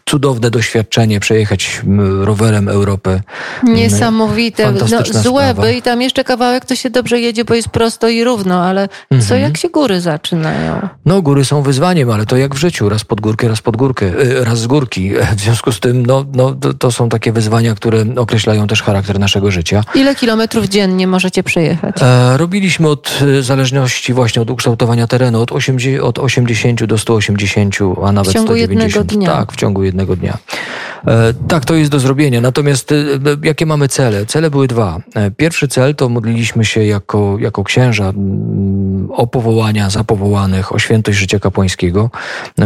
cudowne 0.10 0.52
doświadczenie 0.52 1.20
przejechać 1.20 1.82
rowerem 2.22 2.70
Europę. 2.70 3.22
Niesamowite. 3.64 4.72
No, 4.72 5.22
z 5.22 5.28
Łeby 5.28 5.74
i 5.74 5.82
tam 5.82 6.02
jeszcze 6.02 6.24
kawałek 6.24 6.66
to 6.66 6.76
się 6.76 6.90
dobrze 6.90 7.20
jedzie, 7.20 7.46
bo 7.46 7.54
jest 7.54 7.70
prosto 7.70 8.10
i 8.10 8.24
równo, 8.24 8.64
ale 8.64 8.90
co 9.10 9.16
mhm. 9.16 9.42
jak 9.42 9.58
się 9.58 9.70
góry 9.70 10.02
zaczynają? 10.02 10.88
No 11.06 11.22
góry 11.22 11.46
są 11.46 11.62
wyzwaniem, 11.62 12.12
ale 12.12 12.26
to 12.26 12.38
jak 12.38 12.56
w 12.56 12.58
życiu, 12.58 12.90
raz 12.90 13.04
pod 13.04 13.22
górkę, 13.22 13.48
raz 13.48 13.62
pod 13.62 13.78
górkę, 13.78 14.06
e, 14.06 14.44
raz 14.44 14.60
z 14.60 14.68
górki. 14.68 15.12
W 15.36 15.40
związku 15.40 15.72
z 15.72 15.80
tym 15.80 16.06
no, 16.06 16.26
no, 16.34 16.52
to, 16.52 16.74
to 16.74 16.92
są 16.92 17.10
takie 17.10 17.32
wyzwania, 17.32 17.76
które 17.76 18.06
określają 18.18 18.68
też 18.68 18.84
charakter 18.84 19.20
naszego 19.20 19.52
życia. 19.52 19.84
Ile 19.96 20.16
kilometrów 20.16 20.55
kilometrów 20.56 20.74
dziennie 20.74 21.08
możecie 21.08 21.44
przejechać? 21.44 21.96
E, 22.02 22.38
robiliśmy 22.38 22.90
od 22.90 23.20
e, 23.40 23.44
zależności 23.44 24.14
właśnie 24.14 24.42
od 24.42 24.50
ukształtowania 24.50 25.08
terenu 25.08 25.42
od 25.42 25.52
80, 25.52 26.04
od 26.04 26.20
80 26.20 26.84
do 26.84 26.98
180, 26.98 27.76
a 28.04 28.12
nawet 28.12 28.32
w 28.32 28.34
ciągu 28.34 28.54
190. 28.54 28.62
Jednego 28.62 29.04
dnia. 29.04 29.28
Tak, 29.28 29.52
w 29.52 29.56
ciągu 29.56 29.84
jednego 29.84 30.16
dnia. 30.16 30.38
E, 31.08 31.34
tak, 31.48 31.66
to 31.66 31.76
jest 31.76 31.92
do 31.92 32.00
zrobienia. 32.00 32.42
Natomiast 32.42 32.92
e, 32.92 32.96
jakie 33.44 33.66
mamy 33.66 33.88
cele? 33.88 34.26
Cele 34.26 34.50
były 34.50 34.68
dwa. 34.68 35.00
Pierwszy 35.38 35.68
cel 35.68 35.96
to 35.96 36.10
modliliśmy 36.10 36.66
się 36.66 36.84
jako, 36.84 37.38
jako 37.40 37.64
księża 37.64 38.14
o 39.10 39.28
powołania 39.28 39.90
zapowołanych, 39.90 40.74
o 40.74 40.80
świętość 40.80 41.18
życia 41.18 41.40
kapłańskiego. 41.40 42.10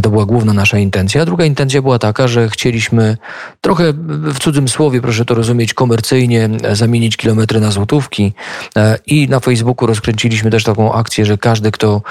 To 0.04 0.10
była 0.10 0.26
główna 0.26 0.54
nasza 0.54 0.78
intencja. 0.78 1.22
A 1.22 1.26
druga 1.26 1.46
intencja 1.46 1.82
była 1.82 2.00
taka, 2.00 2.28
że 2.28 2.50
chcieliśmy 2.50 3.18
trochę 3.62 3.94
w 4.34 4.40
cudzym 4.40 4.68
słowie, 4.68 5.02
proszę 5.02 5.26
to 5.26 5.36
rozumieć, 5.36 5.74
komercyjnie 5.74 6.50
zamienić 6.74 7.18
kilometry 7.18 7.60
na 7.60 7.72
złotówki 7.80 8.34
i 9.08 9.28
na 9.30 9.40
Facebooku 9.40 9.88
rozkręciliśmy 9.88 10.52
też 10.52 10.64
taką 10.64 10.94
akcję, 10.94 11.26
że 11.26 11.38
każdy, 11.38 11.72
kto 11.72 12.02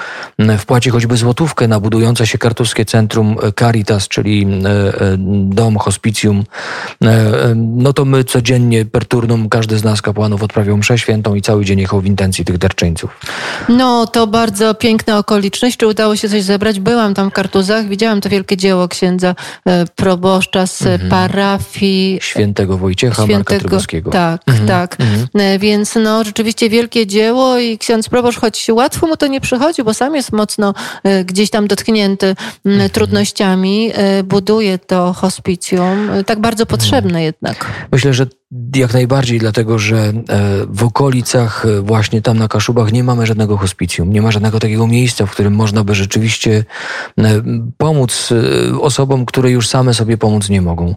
wpłaci 0.57 0.89
choćby 0.89 1.17
złotówkę 1.17 1.67
na 1.67 1.79
budujące 1.79 2.27
się 2.27 2.37
kartuskie 2.37 2.85
centrum 2.85 3.35
Caritas, 3.59 4.07
czyli 4.07 4.47
dom, 5.27 5.77
hospicjum, 5.77 6.43
no 7.55 7.93
to 7.93 8.05
my 8.05 8.23
codziennie 8.23 8.85
per 8.85 9.05
turnum, 9.05 9.49
każdy 9.49 9.77
z 9.77 9.83
nas 9.83 10.01
kapłanów 10.01 10.43
odprawiał 10.43 10.77
mszę 10.77 10.97
świętą 10.97 11.35
i 11.35 11.41
cały 11.41 11.65
dzień 11.65 11.79
jechał 11.79 12.01
w 12.01 12.05
intencji 12.05 12.45
tych 12.45 12.57
darczyńców. 12.57 13.19
No 13.69 14.07
to 14.07 14.27
bardzo 14.27 14.73
piękna 14.73 15.17
okoliczność. 15.17 15.77
Czy 15.77 15.87
udało 15.87 16.15
się 16.15 16.29
coś 16.29 16.43
zebrać? 16.43 16.79
Byłam 16.79 17.13
tam 17.13 17.29
w 17.29 17.33
Kartuzach, 17.33 17.87
widziałam 17.87 18.21
to 18.21 18.29
wielkie 18.29 18.57
dzieło 18.57 18.87
księdza 18.87 19.35
proboszcza 19.95 20.67
z 20.67 20.81
mhm. 20.81 21.09
parafii 21.09 22.19
świętego 22.21 22.77
Wojciecha 22.77 23.23
świętego, 23.23 23.75
Marka. 23.75 24.11
Tak, 24.11 24.41
mhm. 24.47 24.67
tak. 24.67 24.97
Mhm. 24.99 25.27
Więc 25.59 25.95
no 25.95 26.23
rzeczywiście 26.23 26.69
wielkie 26.69 27.07
dzieło 27.07 27.57
i 27.57 27.77
ksiądz 27.77 28.09
proboszcz, 28.09 28.39
choć 28.39 28.67
łatwo 28.69 29.07
mu 29.07 29.17
to 29.17 29.27
nie 29.27 29.41
przychodzi, 29.41 29.83
bo 29.83 29.93
sam 29.93 30.15
jest 30.15 30.31
mocno 30.31 30.73
gdzieś 31.25 31.49
tam 31.49 31.67
dotknięty 31.67 32.35
mhm. 32.65 32.89
trudnościami, 32.89 33.91
buduje 34.23 34.77
to 34.77 35.13
hospicjum, 35.13 36.09
tak 36.25 36.39
bardzo 36.39 36.65
potrzebne 36.65 37.23
jednak. 37.23 37.65
Myślę, 37.91 38.13
że 38.13 38.25
jak 38.75 38.93
najbardziej, 38.93 39.39
dlatego 39.39 39.79
że 39.79 39.97
e, 39.97 40.13
w 40.69 40.83
okolicach, 40.83 41.65
e, 41.65 41.81
właśnie 41.81 42.21
tam 42.21 42.37
na 42.37 42.47
Kaszubach, 42.47 42.91
nie 42.91 43.03
mamy 43.03 43.25
żadnego 43.25 43.57
hospicjum. 43.57 44.13
Nie 44.13 44.21
ma 44.21 44.31
żadnego 44.31 44.59
takiego 44.59 44.87
miejsca, 44.87 45.25
w 45.25 45.31
którym 45.31 45.55
można 45.55 45.83
by 45.83 45.95
rzeczywiście 45.95 46.65
e, 47.17 47.41
pomóc 47.77 48.33
osobom, 48.81 49.25
które 49.25 49.51
już 49.51 49.67
same 49.67 49.93
sobie 49.93 50.17
pomóc 50.17 50.49
nie 50.49 50.61
mogą. 50.61 50.95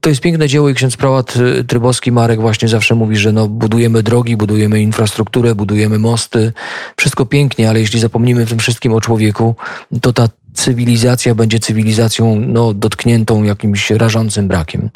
To 0.00 0.08
jest 0.08 0.20
piękne 0.20 0.48
dzieło 0.48 0.68
i 0.68 0.74
ksiądz 0.74 0.96
prałat 0.96 1.34
Trybowski 1.66 2.12
Marek 2.12 2.40
właśnie 2.40 2.68
zawsze 2.68 2.94
mówi, 2.94 3.16
że 3.16 3.32
no, 3.32 3.48
budujemy 3.48 4.02
drogi, 4.02 4.36
budujemy 4.36 4.80
infrastrukturę, 4.80 5.54
budujemy 5.54 5.98
mosty. 5.98 6.52
Wszystko 6.96 7.26
pięknie, 7.26 7.68
ale 7.68 7.80
jeśli 7.80 8.00
zapomnimy 8.00 8.46
w 8.46 8.48
tym 8.48 8.58
wszystkim 8.58 8.92
o 8.92 9.00
człowieku, 9.00 9.54
to 10.00 10.12
ta 10.12 10.28
cywilizacja 10.58 11.34
będzie 11.34 11.58
cywilizacją 11.58 12.40
no, 12.40 12.74
dotkniętą 12.74 13.42
jakimś 13.42 13.90
rażącym 13.90 14.48
brakiem. 14.48 14.90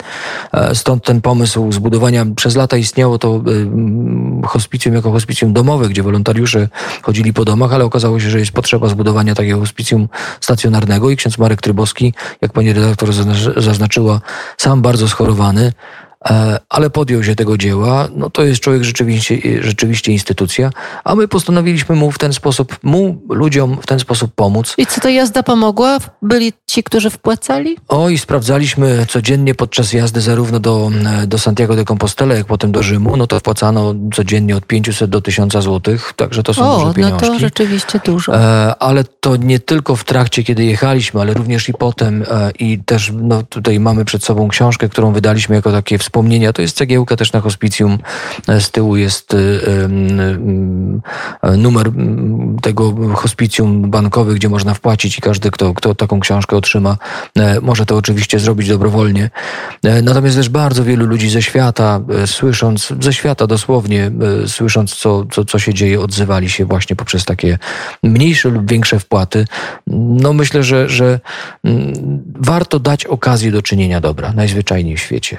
E, 0.52 0.74
stąd 0.74 1.04
ten 1.04 1.20
pomysł 1.20 1.72
zbudowania, 1.72 2.26
przez 2.36 2.56
lata 2.56 2.76
istniało 2.76 3.18
to 3.18 3.42
e, 4.42 4.46
hospicjum 4.46 4.94
jako 4.94 5.12
hospicjum 5.12 5.52
domowe, 5.52 5.88
gdzie 5.88 6.02
wolontariusze 6.02 6.68
chodzili 7.02 7.32
po 7.32 7.44
domach, 7.44 7.72
ale 7.72 7.84
okazało 7.84 8.20
się, 8.20 8.30
że 8.30 8.38
jest 8.38 8.52
potrzeba 8.52 8.88
zbudowania 8.88 9.34
takiego 9.34 9.60
hospicjum 9.60 10.08
stacjonarnego 10.40 11.10
i 11.10 11.16
ksiądz 11.16 11.38
Marek 11.38 11.60
Trybowski, 11.60 12.14
jak 12.40 12.52
pani 12.52 12.72
redaktor 12.72 13.08
zaznaczyła, 13.56 14.20
sam 14.56 14.82
bardzo 14.82 15.08
schorowany, 15.08 15.72
ale 16.68 16.90
podjął 16.90 17.24
się 17.24 17.34
tego 17.34 17.58
dzieła. 17.58 18.08
No 18.16 18.30
to 18.30 18.44
jest 18.44 18.60
człowiek 18.60 18.82
rzeczywiście, 18.82 19.38
rzeczywiście 19.60 20.12
instytucja, 20.12 20.70
a 21.04 21.14
my 21.14 21.28
postanowiliśmy 21.28 21.96
mu 21.96 22.10
w 22.10 22.18
ten 22.18 22.32
sposób, 22.32 22.78
mu, 22.82 23.22
ludziom 23.28 23.78
w 23.82 23.86
ten 23.86 24.00
sposób 24.00 24.34
pomóc. 24.34 24.74
I 24.78 24.86
co 24.86 25.00
to 25.00 25.08
jazda 25.08 25.42
pomogła? 25.42 25.98
Byli 26.22 26.52
ci, 26.66 26.82
którzy 26.82 27.10
wpłacali? 27.10 27.76
Oj, 27.88 28.18
sprawdzaliśmy 28.18 29.06
codziennie 29.08 29.54
podczas 29.54 29.92
jazdy 29.92 30.20
zarówno 30.20 30.60
do, 30.60 30.90
do 31.26 31.38
Santiago 31.38 31.76
de 31.76 31.84
Compostela, 31.84 32.34
jak 32.34 32.46
potem 32.46 32.72
do 32.72 32.82
Rzymu. 32.82 33.16
No 33.16 33.26
to 33.26 33.38
wpłacano 33.38 33.94
codziennie 34.14 34.56
od 34.56 34.66
500 34.66 35.10
do 35.10 35.20
1000 35.20 35.52
złotych, 35.52 36.12
także 36.16 36.42
to 36.42 36.54
są 36.54 36.70
o, 36.70 36.78
duże 36.78 36.94
pieniążki. 36.94 37.26
no 37.26 37.32
to 37.32 37.38
rzeczywiście 37.38 38.00
dużo. 38.04 38.34
E, 38.36 38.74
ale 38.78 39.04
to 39.04 39.36
nie 39.36 39.60
tylko 39.60 39.96
w 39.96 40.04
trakcie, 40.04 40.44
kiedy 40.44 40.64
jechaliśmy, 40.64 41.20
ale 41.20 41.34
również 41.34 41.68
i 41.68 41.72
potem 41.72 42.24
e, 42.30 42.50
i 42.58 42.78
też 42.78 43.12
no, 43.14 43.42
tutaj 43.42 43.80
mamy 43.80 44.04
przed 44.04 44.24
sobą 44.24 44.48
książkę, 44.48 44.88
którą 44.88 45.12
wydaliśmy 45.12 45.54
jako 45.54 45.72
takie 45.72 45.98
wspomnienia. 46.12 46.52
To 46.52 46.62
jest 46.62 46.76
cegiełka 46.76 47.16
też 47.16 47.32
na 47.32 47.40
hospicjum. 47.40 47.98
E, 48.48 48.60
z 48.60 48.70
tyłu 48.70 48.96
jest 48.96 49.34
e, 49.34 49.38
e, 51.42 51.56
numer 51.56 51.90
tego 52.62 53.14
hospicjum 53.14 53.90
bankowy, 53.90 54.34
gdzie 54.34 54.48
można 54.48 54.74
wpłacić 54.74 55.18
i 55.18 55.20
każdy, 55.20 55.50
kto, 55.50 55.74
kto 55.74 55.94
taką 55.94 56.20
książkę 56.20 56.56
otrzyma, 56.56 56.96
może 57.62 57.86
to 57.86 57.96
oczywiście 57.96 58.38
zrobić 58.38 58.68
dobrowolnie. 58.68 59.30
Natomiast 60.02 60.36
też 60.36 60.48
bardzo 60.48 60.84
wielu 60.84 61.06
ludzi 61.06 61.30
ze 61.30 61.42
świata, 61.42 62.00
słysząc, 62.26 62.92
ze 63.00 63.12
świata 63.12 63.46
dosłownie, 63.46 64.10
słysząc 64.46 64.94
co, 64.94 65.24
co, 65.32 65.44
co 65.44 65.58
się 65.58 65.74
dzieje, 65.74 66.00
odzywali 66.00 66.50
się 66.50 66.64
właśnie 66.64 66.96
poprzez 66.96 67.24
takie 67.24 67.58
mniejsze 68.02 68.48
lub 68.48 68.70
większe 68.70 68.98
wpłaty. 68.98 69.46
No 69.86 70.32
myślę, 70.32 70.62
że, 70.62 70.88
że 70.88 71.20
warto 72.40 72.78
dać 72.78 73.06
okazję 73.06 73.52
do 73.52 73.62
czynienia 73.62 74.00
dobra, 74.00 74.32
najzwyczajniej 74.32 74.96
w 74.96 75.00
świecie. 75.00 75.36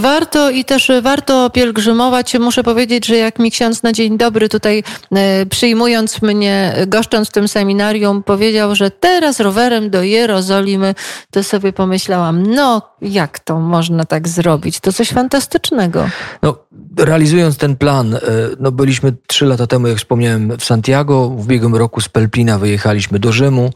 Warto 0.00 0.50
i 0.50 0.64
też 0.64 0.90
warto 1.02 1.50
pielgrzymować. 1.50 2.34
Muszę 2.38 2.62
powiedzieć, 2.62 3.06
że 3.06 3.16
jak 3.16 3.38
mi 3.38 3.50
ksiądz 3.50 3.82
na 3.82 3.92
dzień 3.92 4.18
dobry 4.18 4.48
tutaj 4.48 4.82
e, 5.12 5.46
przyjmując 5.46 6.22
mnie, 6.22 6.74
goszcząc 6.86 7.28
w 7.28 7.32
tym 7.32 7.48
seminarium, 7.48 8.22
powiedział, 8.22 8.74
że 8.74 8.90
teraz 8.90 9.40
rowerem 9.40 9.90
do 9.90 10.02
Jerozolimy, 10.02 10.94
to 11.30 11.44
sobie 11.44 11.72
pomyślałam, 11.72 12.42
no 12.42 12.82
jak 13.02 13.38
to 13.38 13.60
można 13.60 14.04
tak 14.04 14.28
zrobić? 14.28 14.80
To 14.80 14.92
coś 14.92 15.08
fantastycznego. 15.08 16.08
No, 16.42 16.56
realizując 16.98 17.56
ten 17.56 17.76
plan, 17.76 18.14
e, 18.14 18.20
no 18.60 18.72
byliśmy 18.72 19.12
trzy 19.26 19.46
lata 19.46 19.66
temu, 19.66 19.86
jak 19.86 19.98
wspomniałem, 19.98 20.56
w 20.58 20.64
Santiago. 20.64 21.28
W 21.28 21.40
ubiegłym 21.40 21.74
roku 21.74 22.00
z 22.00 22.08
Pelplina 22.08 22.58
wyjechaliśmy 22.58 23.18
do 23.18 23.32
Rzymu. 23.32 23.70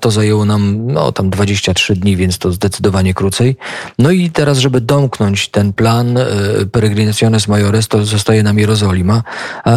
To 0.00 0.10
zajęło 0.10 0.44
nam 0.44 0.86
no, 0.86 1.12
tam 1.12 1.30
23 1.30 1.94
dni, 1.94 2.16
więc 2.16 2.38
to 2.38 2.52
zdecydowanie 2.52 3.14
krócej. 3.14 3.56
No 3.98 4.10
i 4.10 4.30
teraz, 4.30 4.58
żeby 4.58 4.80
domknąć 4.80 5.27
ten 5.50 5.72
plan 5.72 6.16
e, 6.16 6.26
Peregrinaciones 6.72 7.48
Majores, 7.48 7.88
to 7.88 8.04
zostaje 8.04 8.42
nam 8.42 8.58
Jerozolima. 8.58 9.22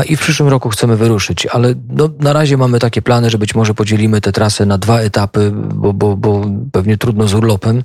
I 0.10 0.16
w 0.16 0.20
przyszłym 0.20 0.50
roku 0.50 0.70
chcemy 0.70 0.98
wyruszyć, 0.98 1.46
ale 1.46 1.74
no, 1.90 2.10
na 2.20 2.34
razie 2.34 2.58
mamy 2.58 2.80
takie 2.80 3.02
plany, 3.02 3.30
że 3.30 3.38
być 3.38 3.56
może 3.56 3.74
podzielimy 3.74 4.22
tę 4.22 4.32
trasę 4.32 4.66
na 4.66 4.78
dwa 4.78 5.00
etapy, 5.00 5.52
bo, 5.54 5.94
bo, 5.94 6.18
bo 6.18 6.46
pewnie 6.72 6.98
trudno 6.98 7.28
z 7.28 7.34
urlopem. 7.34 7.84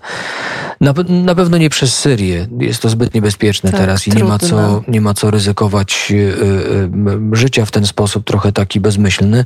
Na, 0.80 0.94
na 1.08 1.34
pewno 1.34 1.58
nie 1.58 1.70
przez 1.70 1.98
Syrię. 1.98 2.46
Jest 2.58 2.82
to 2.82 2.88
zbyt 2.88 3.14
niebezpieczne 3.14 3.70
tak, 3.70 3.80
teraz 3.80 4.08
i 4.08 4.10
nie 4.10 4.24
ma, 4.24 4.38
co, 4.38 4.82
nie 4.88 5.00
ma 5.00 5.14
co 5.14 5.30
ryzykować 5.30 6.08
y, 6.10 6.14
y, 6.14 7.36
życia 7.36 7.64
w 7.64 7.70
ten 7.70 7.86
sposób 7.86 8.24
trochę 8.24 8.52
taki 8.52 8.80
bezmyślny, 8.80 9.44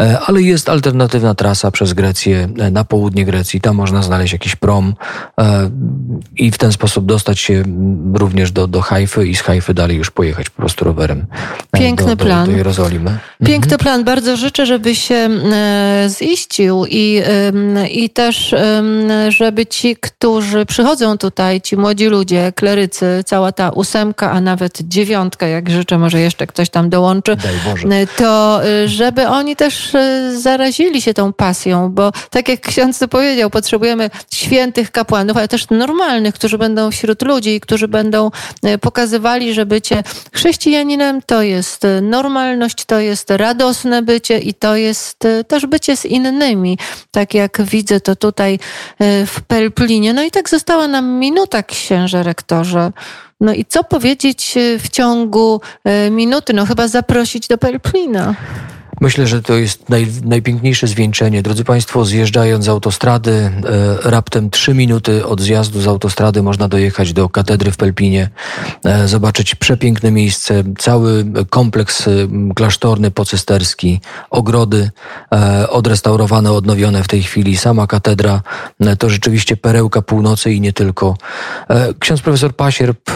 e, 0.00 0.20
ale 0.20 0.42
jest 0.42 0.68
alternatywna 0.68 1.34
trasa 1.34 1.70
przez 1.70 1.92
Grecję 1.92 2.48
na 2.72 2.84
południe 2.84 3.24
Grecji. 3.24 3.60
Tam 3.60 3.76
można 3.76 4.02
znaleźć 4.02 4.32
jakiś 4.32 4.56
prom 4.56 4.94
i 6.36 6.50
w 6.50 6.58
ten 6.58 6.72
sposób 6.72 7.06
dostać 7.06 7.40
się 7.40 7.61
również 8.14 8.52
do, 8.52 8.66
do 8.66 8.80
Hajfy 8.80 9.26
i 9.28 9.36
z 9.36 9.40
Hajfy 9.40 9.74
dalej 9.74 9.96
już 9.96 10.10
pojechać 10.10 10.50
po 10.50 10.56
prostu 10.56 10.84
rowerem 10.84 11.26
Piękny 11.72 12.16
do, 12.16 12.24
plan. 12.24 12.46
do, 12.46 12.56
Jerozolimy. 12.56 13.18
Piękny 13.38 13.72
mhm. 13.72 13.78
plan. 13.78 14.04
Bardzo 14.04 14.36
życzę, 14.36 14.66
żeby 14.66 14.94
się 14.94 15.28
ziścił 16.08 16.84
i, 16.88 17.22
i 17.90 18.10
też, 18.10 18.54
żeby 19.28 19.66
ci, 19.66 19.96
którzy 19.96 20.66
przychodzą 20.66 21.18
tutaj 21.18 21.60
ci 21.60 21.76
młodzi 21.76 22.06
ludzie, 22.06 22.52
klerycy, 22.56 23.24
cała 23.26 23.52
ta 23.52 23.70
ósemka, 23.70 24.30
a 24.30 24.40
nawet 24.40 24.78
dziewiątka, 24.82 25.46
jak 25.46 25.70
życzę, 25.70 25.98
może 25.98 26.20
jeszcze 26.20 26.46
ktoś 26.46 26.70
tam 26.70 26.90
dołączy, 26.90 27.36
to 28.16 28.60
y, 28.66 28.88
żeby 28.88 29.28
oni 29.28 29.56
też 29.56 29.92
zarazili 30.36 31.02
się 31.02 31.14
tą 31.14 31.32
pasją, 31.32 31.90
bo 31.92 32.12
tak 32.30 32.48
jak 32.48 32.60
ksiądz 32.60 32.98
to 32.98 33.08
powiedział, 33.08 33.50
potrzebujemy 33.50 34.10
świętych 34.30 34.90
kapłanów, 34.90 35.36
ale 35.36 35.48
też 35.48 35.70
normalnych, 35.70 36.34
którzy 36.34 36.58
będą 36.58 36.90
wśród 36.90 37.22
ludzi, 37.22 37.41
którzy 37.60 37.88
będą 37.88 38.30
y, 38.66 38.78
pokazywali, 38.78 39.54
że 39.54 39.66
bycie 39.66 40.02
chrześcijaninem 40.32 41.22
to 41.22 41.42
jest 41.42 41.82
normalność, 42.02 42.84
to 42.84 43.00
jest 43.00 43.30
radosne 43.30 44.02
bycie 44.02 44.38
i 44.38 44.54
to 44.54 44.76
jest 44.76 45.18
też 45.48 45.66
bycie 45.66 45.96
z 45.96 46.04
innymi, 46.04 46.78
tak 47.10 47.34
jak 47.34 47.62
widzę 47.62 48.00
to 48.00 48.16
tutaj 48.16 48.58
w 49.26 49.36
Pelplinie. 49.46 50.12
No 50.12 50.22
i 50.22 50.30
tak 50.30 50.48
Została 50.52 50.88
nam 50.88 51.18
minuta, 51.18 51.62
księże 51.62 52.22
rektorze. 52.22 52.92
No 53.40 53.52
i 53.52 53.64
co 53.64 53.84
powiedzieć 53.84 54.54
e, 54.56 54.78
w 54.78 54.88
ciągu 54.88 55.60
e, 55.84 56.10
minuty? 56.10 56.52
No 56.52 56.66
chyba 56.66 56.88
zaprosić 56.88 57.48
do 57.48 57.58
Pelplina. 57.58 58.34
Myślę, 59.02 59.26
że 59.26 59.42
to 59.42 59.54
jest 59.54 59.88
naj, 59.88 60.06
najpiękniejsze 60.24 60.86
zwieńczenie. 60.86 61.42
Drodzy 61.42 61.64
Państwo, 61.64 62.04
zjeżdżając 62.04 62.64
z 62.64 62.68
autostrady, 62.68 63.30
e, 63.30 63.50
raptem 64.10 64.50
trzy 64.50 64.74
minuty 64.74 65.26
od 65.26 65.40
zjazdu 65.40 65.80
z 65.80 65.86
autostrady 65.86 66.42
można 66.42 66.68
dojechać 66.68 67.12
do 67.12 67.28
katedry 67.28 67.72
w 67.72 67.76
Pelpinie, 67.76 68.30
e, 68.84 69.08
zobaczyć 69.08 69.54
przepiękne 69.54 70.10
miejsce, 70.10 70.62
cały 70.78 71.24
kompleks 71.50 72.08
e, 72.08 72.10
klasztorny 72.54 73.10
pocysterski, 73.10 74.00
ogrody 74.30 74.90
odrestaurowane, 75.68 76.52
odnowione 76.52 77.02
w 77.02 77.08
tej 77.08 77.22
chwili, 77.22 77.56
sama 77.56 77.86
katedra, 77.86 78.42
to 78.98 79.10
rzeczywiście 79.10 79.56
perełka 79.56 80.02
północy 80.02 80.52
i 80.52 80.60
nie 80.60 80.72
tylko. 80.72 81.16
Ksiądz 81.98 82.22
profesor 82.22 82.56
Pasierb, 82.56 83.10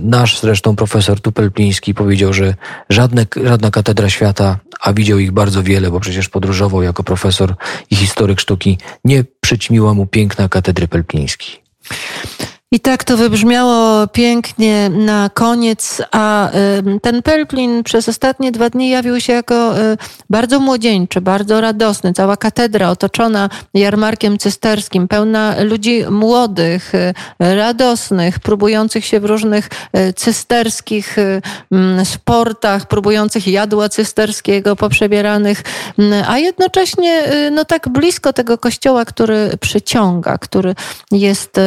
nasz 0.00 0.40
zresztą 0.40 0.76
profesor 0.76 1.20
Tupelpliński 1.20 1.94
powiedział, 1.94 2.32
że 2.32 2.54
żadne, 2.88 3.26
żadna 3.44 3.70
katedra 3.70 4.10
świata, 4.10 4.58
a 4.80 4.92
widział 4.92 5.18
ich 5.18 5.31
bardzo 5.32 5.62
wiele, 5.62 5.90
bo 5.90 6.00
przecież 6.00 6.28
podróżował 6.28 6.82
jako 6.82 7.02
profesor 7.02 7.54
i 7.90 7.96
historyk 7.96 8.40
sztuki. 8.40 8.78
Nie 9.04 9.24
przyćmiła 9.40 9.94
mu 9.94 10.06
piękna 10.06 10.48
katedry 10.48 10.88
pelpińskiej. 10.88 11.62
I 12.74 12.80
tak 12.80 13.04
to 13.04 13.16
wybrzmiało 13.16 14.06
pięknie 14.06 14.90
na 14.90 15.30
koniec, 15.34 16.02
a 16.12 16.50
ten 17.02 17.22
Pelplin 17.22 17.82
przez 17.82 18.08
ostatnie 18.08 18.52
dwa 18.52 18.70
dni 18.70 18.90
jawił 18.90 19.20
się 19.20 19.32
jako 19.32 19.78
y, 19.78 19.98
bardzo 20.30 20.60
młodzieńczy, 20.60 21.20
bardzo 21.20 21.60
radosny. 21.60 22.12
Cała 22.12 22.36
katedra 22.36 22.90
otoczona 22.90 23.48
jarmarkiem 23.74 24.38
cysterskim, 24.38 25.08
pełna 25.08 25.54
ludzi 25.62 26.04
młodych, 26.10 26.94
y, 26.94 27.14
radosnych, 27.38 28.40
próbujących 28.40 29.04
się 29.04 29.20
w 29.20 29.24
różnych 29.24 29.68
y, 29.96 30.12
cysterskich 30.12 31.16
sportach, 32.04 32.88
próbujących 32.88 33.48
jadła 33.48 33.88
cysterskiego, 33.88 34.76
poprzebieranych, 34.76 35.62
a 36.28 36.38
jednocześnie 36.38 37.22
no 37.50 37.64
tak 37.64 37.88
blisko 37.88 38.32
tego 38.32 38.58
kościoła, 38.58 39.04
który 39.04 39.50
przyciąga, 39.60 40.38
który 40.38 40.74
jest 41.10 41.60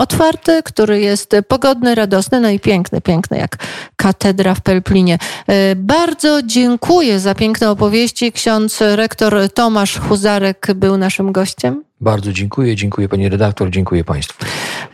otwarty, 0.00 0.62
który 0.62 1.00
jest 1.00 1.36
pogodny, 1.48 1.94
radosny, 1.94 2.40
no 2.40 2.50
i 2.50 2.60
piękny, 2.60 3.00
piękny 3.00 3.38
jak 3.38 3.56
katedra 3.96 4.54
w 4.54 4.60
Pelplinie. 4.60 5.18
E, 5.46 5.76
bardzo 5.76 6.42
dziękuję 6.42 7.20
za 7.20 7.34
piękne 7.34 7.70
opowieści. 7.70 8.32
Ksiądz 8.32 8.78
rektor 8.80 9.52
Tomasz 9.54 9.98
Huzarek 9.98 10.66
był 10.74 10.96
naszym 10.96 11.32
gościem. 11.32 11.84
Bardzo 12.00 12.32
dziękuję, 12.32 12.76
dziękuję 12.76 13.08
pani 13.08 13.28
redaktor, 13.28 13.70
dziękuję 13.70 14.04
państwu. 14.04 14.44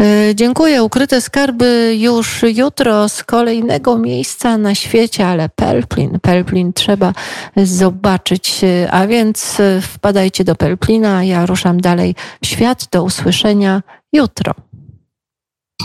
E, 0.01 0.35
dziękuję. 0.35 0.83
Ukryte 0.83 1.21
skarby 1.21 1.97
już 1.99 2.43
jutro 2.55 3.09
z 3.09 3.25
kolejnego 3.25 3.99
miejsca 3.99 4.59
na 4.59 4.75
świecie, 4.75 5.27
ale 5.27 5.49
Pelplin, 5.49 6.19
Pelplin 6.23 6.73
trzeba 6.73 7.13
zobaczyć. 7.57 8.61
A 8.91 9.07
więc 9.07 9.59
wpadajcie 9.83 10.45
do 10.45 10.55
Pelplina. 10.57 11.25
Ja 11.25 11.47
ruszam 11.47 11.81
dalej 11.81 12.15
w 12.43 12.47
świat. 12.47 12.89
Do 12.93 13.03
usłyszenia 13.03 13.83
jutro. 14.13 14.55